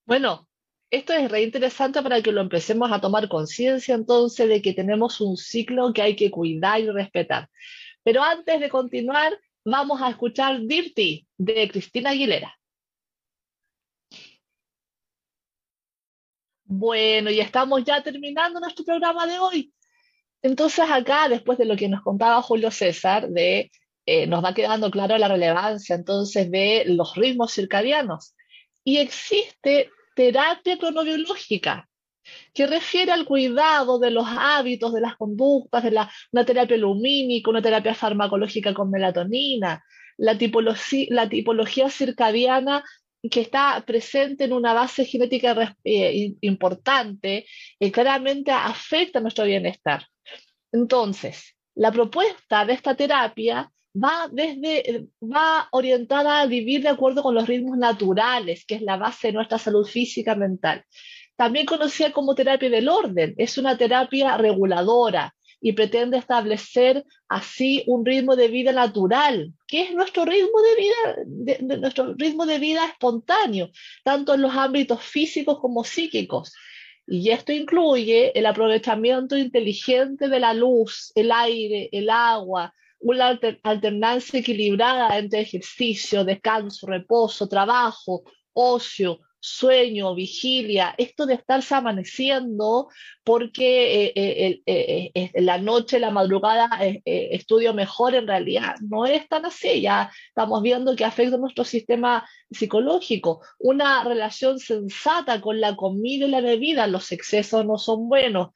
Bueno, 0.07 0.49
esto 0.91 1.13
es 1.13 1.31
re 1.31 1.43
interesante 1.43 2.03
para 2.03 2.23
que 2.23 2.33
lo 2.33 2.41
empecemos 2.41 2.93
a 2.93 3.01
tomar 3.01 3.29
conciencia 3.29 3.95
entonces 3.95 4.49
de 4.49 4.63
que 4.63 4.75
tenemos 4.75 5.21
un 5.21 5.37
ciclo 5.37 5.93
que 5.93 6.03
hay 6.03 6.17
que 6.17 6.31
cuidar 6.31 6.81
y 6.81 6.91
respetar. 6.91 7.49
Pero 8.03 8.23
antes 8.23 8.61
de 8.61 8.69
continuar, 8.69 9.33
vamos 9.65 10.01
a 10.03 10.11
escuchar 10.11 10.61
Dirty 10.61 11.27
de 11.39 11.69
Cristina 11.71 12.11
Aguilera. 12.11 12.55
Bueno, 16.67 17.31
y 17.31 17.41
estamos 17.41 17.85
ya 17.85 18.03
terminando 18.03 18.61
nuestro 18.61 18.85
programa 18.85 19.27
de 19.27 19.39
hoy. 19.39 19.73
Entonces 20.43 20.85
acá, 20.91 21.29
después 21.29 21.57
de 21.59 21.65
lo 21.65 21.77
que 21.77 21.89
nos 21.89 22.03
contaba 22.03 22.43
Julio 22.43 22.71
César, 22.71 23.29
de, 23.29 23.71
eh, 24.07 24.27
nos 24.27 24.45
va 24.45 24.55
quedando 24.55 24.91
claro 24.91 25.17
la 25.17 25.29
relevancia 25.29 25.95
entonces 25.95 26.51
de 26.51 26.85
los 26.87 27.15
ritmos 27.17 27.53
circadianos. 27.53 28.35
Y 28.85 28.99
existe 28.99 29.91
terapia 30.15 30.79
cronobiológica, 30.79 31.89
que 32.53 32.67
refiere 32.67 33.13
al 33.13 33.25
cuidado 33.25 33.99
de 33.99 34.11
los 34.11 34.27
hábitos, 34.29 34.93
de 34.93 35.01
las 35.01 35.17
conductas, 35.17 35.83
de 35.83 35.91
la, 35.91 36.11
una 36.33 36.45
terapia 36.45 36.77
lumínica, 36.77 37.51
una 37.51 37.63
terapia 37.63 37.95
farmacológica 37.95 38.73
con 38.73 38.91
melatonina, 38.91 39.83
la 40.17 40.39
tipología, 40.39 41.91
circadiana 41.91 42.85
que 43.31 43.41
está 43.41 43.83
presente 43.87 44.45
en 44.45 44.53
una 44.53 44.75
base 44.75 45.05
genética 45.07 45.77
eh, 45.83 46.35
importante 46.43 47.47
y 47.79 47.91
claramente 47.91 48.51
afecta 48.53 49.21
nuestro 49.21 49.45
bienestar. 49.45 50.07
Entonces, 50.73 51.57
la 51.75 51.91
propuesta 51.91 52.65
de 52.65 52.75
esta 52.75 52.95
terapia 52.95 53.71
va, 53.95 54.29
desde, 54.31 55.07
va 55.23 55.69
orientada 55.73 56.41
a 56.41 56.47
vivir 56.47 56.83
de 56.83 56.89
acuerdo 56.89 57.23
con 57.23 57.35
los 57.35 57.47
ritmos 57.47 57.79
naturales, 57.79 58.65
que 58.67 58.77
es 58.77 58.83
la 58.83 58.97
base 58.97 59.29
de 59.29 59.35
nuestra 59.35 59.59
salud 59.59 59.87
física 59.87 60.35
mental. 60.35 60.85
También 61.37 61.67
conocida 61.67 62.13
como 62.13 62.35
terapia 62.35 62.71
del 62.71 62.89
orden, 62.89 63.35
es 63.39 63.59
una 63.59 63.77
terapia 63.77 64.37
reguladora 64.37 65.35
y 65.61 65.73
pretende 65.73 66.19
establecer 66.19 67.05
así 67.29 67.83
un 67.87 68.05
ritmo 68.05 68.37
de 68.37 68.49
vida 68.49 68.73
natural, 68.73 69.53
que 69.67 69.83
es 69.83 69.95
nuestro 69.95 70.25
ritmo 70.25 70.61
de 70.61 71.57
vida, 71.57 71.79
nuestro 71.79 72.15
ritmo 72.15 72.45
de 72.47 72.59
vida 72.59 72.87
espontáneo, 72.87 73.71
tanto 74.05 74.35
en 74.35 74.43
los 74.43 74.55
ámbitos 74.55 75.03
físicos 75.03 75.59
como 75.61 75.83
psíquicos. 75.83 76.53
Y 77.07 77.31
esto 77.31 77.53
incluye 77.53 78.39
el 78.39 78.47
aprovechamiento 78.47 79.37
inteligente 79.37 80.29
de 80.29 80.41
la 80.41 80.55
luz, 80.55 81.13
el 81.15 81.33
aire, 81.33 81.89
el 81.93 82.11
agua, 82.11 82.75
una 83.05 83.39
alternancia 83.63 84.41
equilibrada 84.41 85.19
entre 85.19 85.41
ejercicio, 85.41 86.25
descanso, 86.25 86.87
reposo, 86.87 87.47
trabajo, 87.47 88.23
ocio, 88.55 89.21
sueño, 89.39 90.15
vigilia, 90.15 90.95
esto 90.97 91.27
de 91.27 91.35
estarse 91.35 91.75
amaneciendo 91.75 92.89
porque 93.23 94.07
eh, 94.07 94.63
eh, 94.65 95.11
eh, 95.15 95.31
la 95.43 95.59
noche, 95.59 96.01
la 96.01 96.11
madrugada 96.11 96.71
estudio 97.05 97.75
mejor, 97.75 98.15
en 98.15 98.27
realidad 98.27 98.77
no 98.81 99.05
es 99.05 99.29
tan 99.29 99.45
así, 99.45 99.83
ya 99.83 100.11
estamos 100.29 100.63
viendo 100.63 100.97
que 100.97 101.05
afecta 101.05 101.37
nuestro 101.37 101.65
sistema 101.65 102.27
psicológico. 102.51 103.43
Una 103.59 104.03
relación 104.05 104.59
sensata 104.59 105.43
con 105.43 105.61
la 105.61 105.77
comida 105.77 106.25
y 106.25 106.31
la 106.31 106.41
bebida, 106.41 106.87
los 106.87 107.13
excesos 107.13 107.67
no 107.67 107.77
son 107.77 108.09
buenos. 108.09 108.49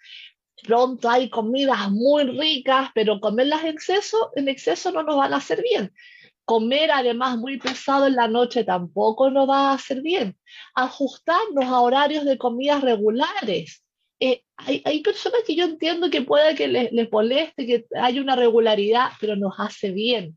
Pronto 0.64 1.08
hay 1.08 1.28
comidas 1.28 1.90
muy 1.90 2.24
ricas, 2.24 2.90
pero 2.94 3.20
comerlas 3.20 3.62
en 3.62 3.70
exceso, 3.70 4.32
en 4.34 4.48
exceso 4.48 4.92
no 4.92 5.02
nos 5.02 5.16
van 5.16 5.32
a 5.32 5.38
hacer 5.38 5.62
bien. 5.62 5.92
Comer 6.44 6.90
además 6.90 7.36
muy 7.36 7.58
pesado 7.58 8.06
en 8.06 8.16
la 8.16 8.26
noche 8.26 8.64
tampoco 8.64 9.30
nos 9.30 9.48
va 9.48 9.70
a 9.70 9.74
hacer 9.74 10.00
bien. 10.00 10.36
Ajustarnos 10.74 11.64
a 11.64 11.80
horarios 11.80 12.24
de 12.24 12.38
comidas 12.38 12.82
regulares. 12.82 13.84
Eh, 14.20 14.42
hay, 14.56 14.82
hay, 14.84 15.00
personas 15.00 15.42
que 15.46 15.54
yo 15.54 15.64
entiendo 15.64 16.10
que 16.10 16.22
puede 16.22 16.54
que 16.56 16.66
les, 16.66 16.90
les 16.90 17.10
moleste, 17.12 17.66
que 17.66 17.86
haya 17.94 18.20
una 18.20 18.34
regularidad, 18.34 19.10
pero 19.20 19.36
nos 19.36 19.54
hace 19.58 19.92
bien. 19.92 20.36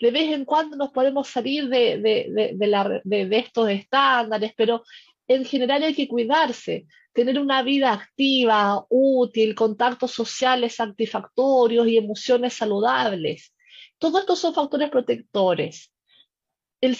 De 0.00 0.10
vez 0.10 0.32
en 0.32 0.44
cuando 0.44 0.76
nos 0.76 0.90
podemos 0.90 1.28
salir 1.28 1.68
de, 1.68 1.98
de, 1.98 2.54
de, 2.54 3.26
de, 3.26 3.38
estos 3.38 3.68
estándares, 3.68 4.52
pero 4.56 4.84
en 5.28 5.44
general 5.44 5.82
hay 5.82 5.94
que 5.94 6.08
cuidarse, 6.08 6.86
tener 7.12 7.38
una 7.38 7.62
vida 7.62 7.92
activa, 7.92 8.84
útil, 8.88 9.54
contactos 9.54 10.12
sociales 10.12 10.76
satisfactorios 10.76 11.88
y 11.88 11.96
emociones 11.96 12.54
saludables. 12.54 13.54
Todos 13.98 14.20
estos 14.20 14.38
son 14.38 14.54
factores 14.54 14.90
protectores. 14.90 15.92
El, 16.80 16.94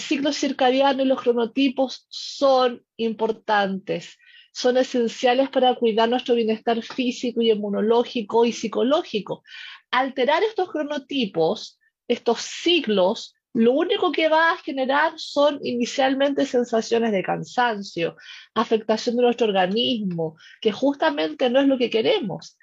ciclo 0.00 0.32
circadiano 0.32 1.02
y 1.02 1.06
los 1.06 1.20
cronotipos 1.20 2.06
son 2.10 2.84
importantes, 2.96 4.18
son 4.52 4.76
esenciales 4.76 5.48
para 5.48 5.74
cuidar 5.74 6.08
nuestro 6.08 6.34
bienestar 6.34 6.80
físico 6.82 7.40
y 7.40 7.50
inmunológico 7.50 8.44
y 8.44 8.52
psicológico. 8.52 9.42
Alterar 9.90 10.42
estos 10.42 10.70
cronotipos, 10.70 11.80
estos 12.06 12.40
ciclos, 12.40 13.34
lo 13.58 13.72
único 13.72 14.12
que 14.12 14.28
va 14.28 14.52
a 14.52 14.56
generar 14.58 15.12
son 15.16 15.58
inicialmente 15.62 16.46
sensaciones 16.46 17.12
de 17.12 17.22
cansancio, 17.22 18.16
afectación 18.54 19.16
de 19.16 19.22
nuestro 19.22 19.48
organismo, 19.48 20.36
que 20.60 20.72
justamente 20.72 21.50
no 21.50 21.60
es 21.60 21.66
lo 21.66 21.78
que 21.78 21.90
queremos 21.90 22.56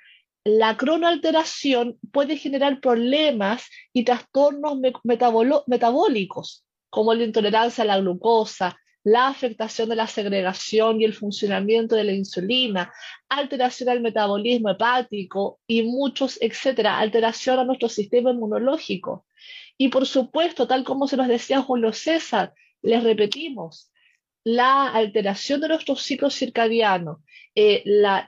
la 0.45 0.77
cronoalteración 0.77 1.97
puede 2.11 2.37
generar 2.37 2.79
problemas 2.79 3.67
y 3.91 4.05
trastornos 4.05 4.77
metabólicos, 5.65 6.63
como 6.91 7.15
la 7.15 7.23
intolerancia 7.23 7.83
a 7.83 7.87
la 7.87 7.99
glucosa, 7.99 8.77
la 9.03 9.27
afectación 9.27 9.89
de 9.89 9.95
la 9.95 10.07
segregación 10.07 11.01
y 11.01 11.05
el 11.05 11.15
funcionamiento 11.15 11.95
de 11.95 12.03
la 12.03 12.13
insulina, 12.13 12.93
alteración 13.27 13.89
al 13.89 14.01
metabolismo 14.01 14.69
hepático 14.69 15.59
y 15.67 15.81
muchos, 15.81 16.37
etcétera, 16.39 16.99
alteración 16.99 17.57
a 17.57 17.65
nuestro 17.65 17.89
sistema 17.89 18.29
inmunológico. 18.29 19.25
Y 19.77 19.89
por 19.89 20.05
supuesto, 20.05 20.67
tal 20.67 20.83
como 20.83 21.07
se 21.07 21.17
nos 21.17 21.27
decía 21.27 21.61
Julio 21.61 21.91
César, 21.93 22.53
les 22.81 23.03
repetimos, 23.03 23.91
la 24.43 24.87
alteración 24.89 25.59
de 25.61 25.69
nuestro 25.69 25.95
ciclo 25.95 26.29
circadiano, 26.29 27.23
eh, 27.55 27.81
la, 27.85 28.25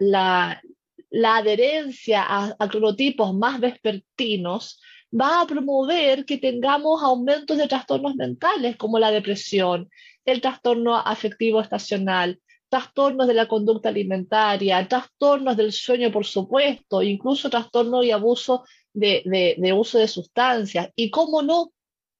la 1.09 1.37
adherencia 1.37 2.25
a, 2.27 2.69
cronotipos 2.69 3.33
más 3.33 3.59
vespertinos 3.59 4.81
va 5.09 5.41
a 5.41 5.47
promover 5.47 6.25
que 6.25 6.37
tengamos 6.37 7.01
aumentos 7.01 7.57
de 7.57 7.67
trastornos 7.67 8.15
mentales 8.15 8.75
como 8.75 8.99
la 8.99 9.11
depresión, 9.11 9.89
el 10.25 10.41
trastorno 10.41 10.97
afectivo 10.97 11.61
estacional, 11.61 12.41
trastornos 12.69 13.27
de 13.27 13.33
la 13.33 13.47
conducta 13.47 13.89
alimentaria, 13.89 14.85
trastornos 14.87 15.55
del 15.55 15.71
sueño, 15.71 16.11
por 16.11 16.25
supuesto, 16.25 17.01
incluso 17.01 17.49
trastorno 17.49 18.03
y 18.03 18.11
abuso 18.11 18.65
de, 18.97 19.55
de 19.57 19.73
uso 19.73 19.97
de 19.97 20.07
sustancias. 20.07 20.89
Y, 20.95 21.09
cómo 21.11 21.41
no, 21.41 21.71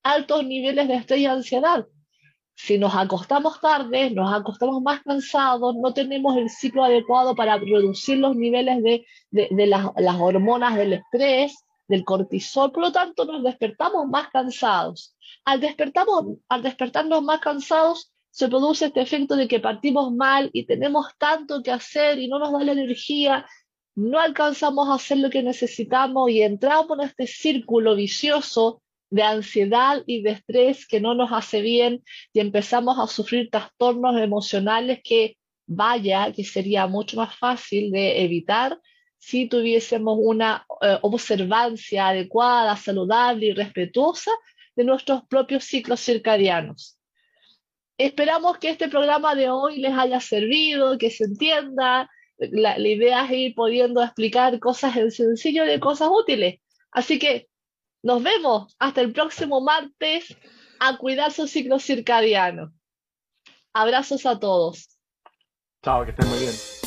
altos 0.03 0.45
niveles 0.45 0.88
de 0.88 0.95
estrés 0.95 1.19
y 1.19 1.25
ansiedad. 1.25 1.86
Si 2.55 2.78
nos 2.78 2.95
acostamos 2.95 3.61
tarde, 3.61 4.09
nos 4.09 4.34
acostamos 4.34 4.82
más 4.82 5.03
cansados, 5.03 5.75
no 5.75 5.93
tenemos 5.93 6.36
el 6.38 6.49
ciclo 6.49 6.84
adecuado 6.84 7.36
para 7.36 7.57
reducir 7.57 8.17
los 8.17 8.36
niveles 8.36 8.82
de, 8.82 9.67
las, 9.67 9.86
hormonas 10.19 10.75
del 10.75 10.93
estrés, 10.93 11.55
del 11.88 12.03
cortisol, 12.03 12.71
por 12.71 12.82
lo 12.82 12.91
tanto 12.91 13.25
nos 13.25 13.43
despertamos 13.43 14.07
más 14.07 14.30
cansados. 14.30 15.15
Al, 15.45 15.59
despertamos, 15.59 16.38
al 16.49 16.63
despertarnos 16.63 17.21
más 17.21 17.39
cansados, 17.41 18.11
se 18.32 18.47
produce 18.47 18.86
este 18.86 19.01
efecto 19.01 19.36
de 19.36 19.47
que 19.47 19.59
partimos 19.59 20.11
mal 20.13 20.49
y 20.51 20.65
tenemos 20.65 21.07
tanto 21.17 21.61
que 21.61 21.71
hacer 21.71 22.17
y 22.17 22.28
no 22.28 22.39
nos 22.39 22.51
da 22.51 22.63
la 22.63 22.71
energía, 22.71 23.45
no 23.98 24.20
alcanzamos 24.20 24.89
a 24.89 24.93
hacer 24.93 25.18
lo 25.18 25.32
que 25.32 25.41
necesitamos 25.41 26.30
y 26.30 26.43
entramos 26.43 27.00
en 27.00 27.06
este 27.06 27.26
círculo 27.26 27.95
vicioso 27.95 28.84
de 29.10 29.24
ansiedad 29.24 30.04
y 30.06 30.22
de 30.22 30.32
estrés 30.32 30.86
que 30.86 31.02
no 31.02 31.16
nos 31.16 31.32
hace 31.32 31.62
bien 31.62 32.04
y 32.32 32.39
empezamos 32.39 33.00
a 33.00 33.08
sufrir 33.08 33.50
trastornos 33.50 34.22
emocionales 34.22 35.00
que 35.04 35.36
vaya, 35.66 36.32
que 36.32 36.43
sería 36.43 36.86
mucho 36.86 37.18
más 37.18 37.36
fácil 37.39 37.89
de 37.91 38.24
evitar 38.24 38.80
si 39.18 39.48
tuviésemos 39.48 40.20
una 40.22 40.68
eh, 40.80 41.00
observancia 41.02 42.10
adecuada, 42.10 42.78
saludable 42.78 43.48
y 43.48 43.54
respetuosa 43.54 44.30
de 44.76 44.84
nuestros 44.84 45.24
propios 45.28 45.64
ciclos 45.64 46.02
circadianos. 46.02 47.00
Esperamos 47.98 48.60
que 48.60 48.70
este 48.70 48.89
programa 48.89 49.34
de 49.34 49.50
hoy 49.50 49.80
les 49.80 49.98
haya 49.98 50.20
servido, 50.20 51.00
que 51.00 51.10
se 51.10 51.24
entienda. 51.24 52.12
La, 52.38 52.80
idea 52.80 53.26
es 53.26 53.32
ir 53.32 53.56
pudiendo 53.56 54.04
explicar 54.04 54.60
cosas 54.60 54.96
en 54.96 55.12
sencillo 55.12 55.66
de 55.66 55.80
cosas 55.80 56.10
útiles. 56.12 56.60
Así 56.92 57.20
que 57.20 57.50
nos 58.04 58.22
vemos 58.22 58.76
hasta 58.80 59.02
el 59.02 59.12
próximo 59.12 59.62
martes 59.62 60.38
a 60.80 60.98
cuidar 60.98 61.32
su 61.32 61.48
ciclo 61.48 61.80
circadiano. 61.80 62.74
Abrazos 63.74 64.26
a 64.26 64.40
todos. 64.40 64.98
Chao, 65.84 66.06
que 66.06 66.12
estén 66.12 66.30
muy 66.30 66.40
bien. 66.40 66.87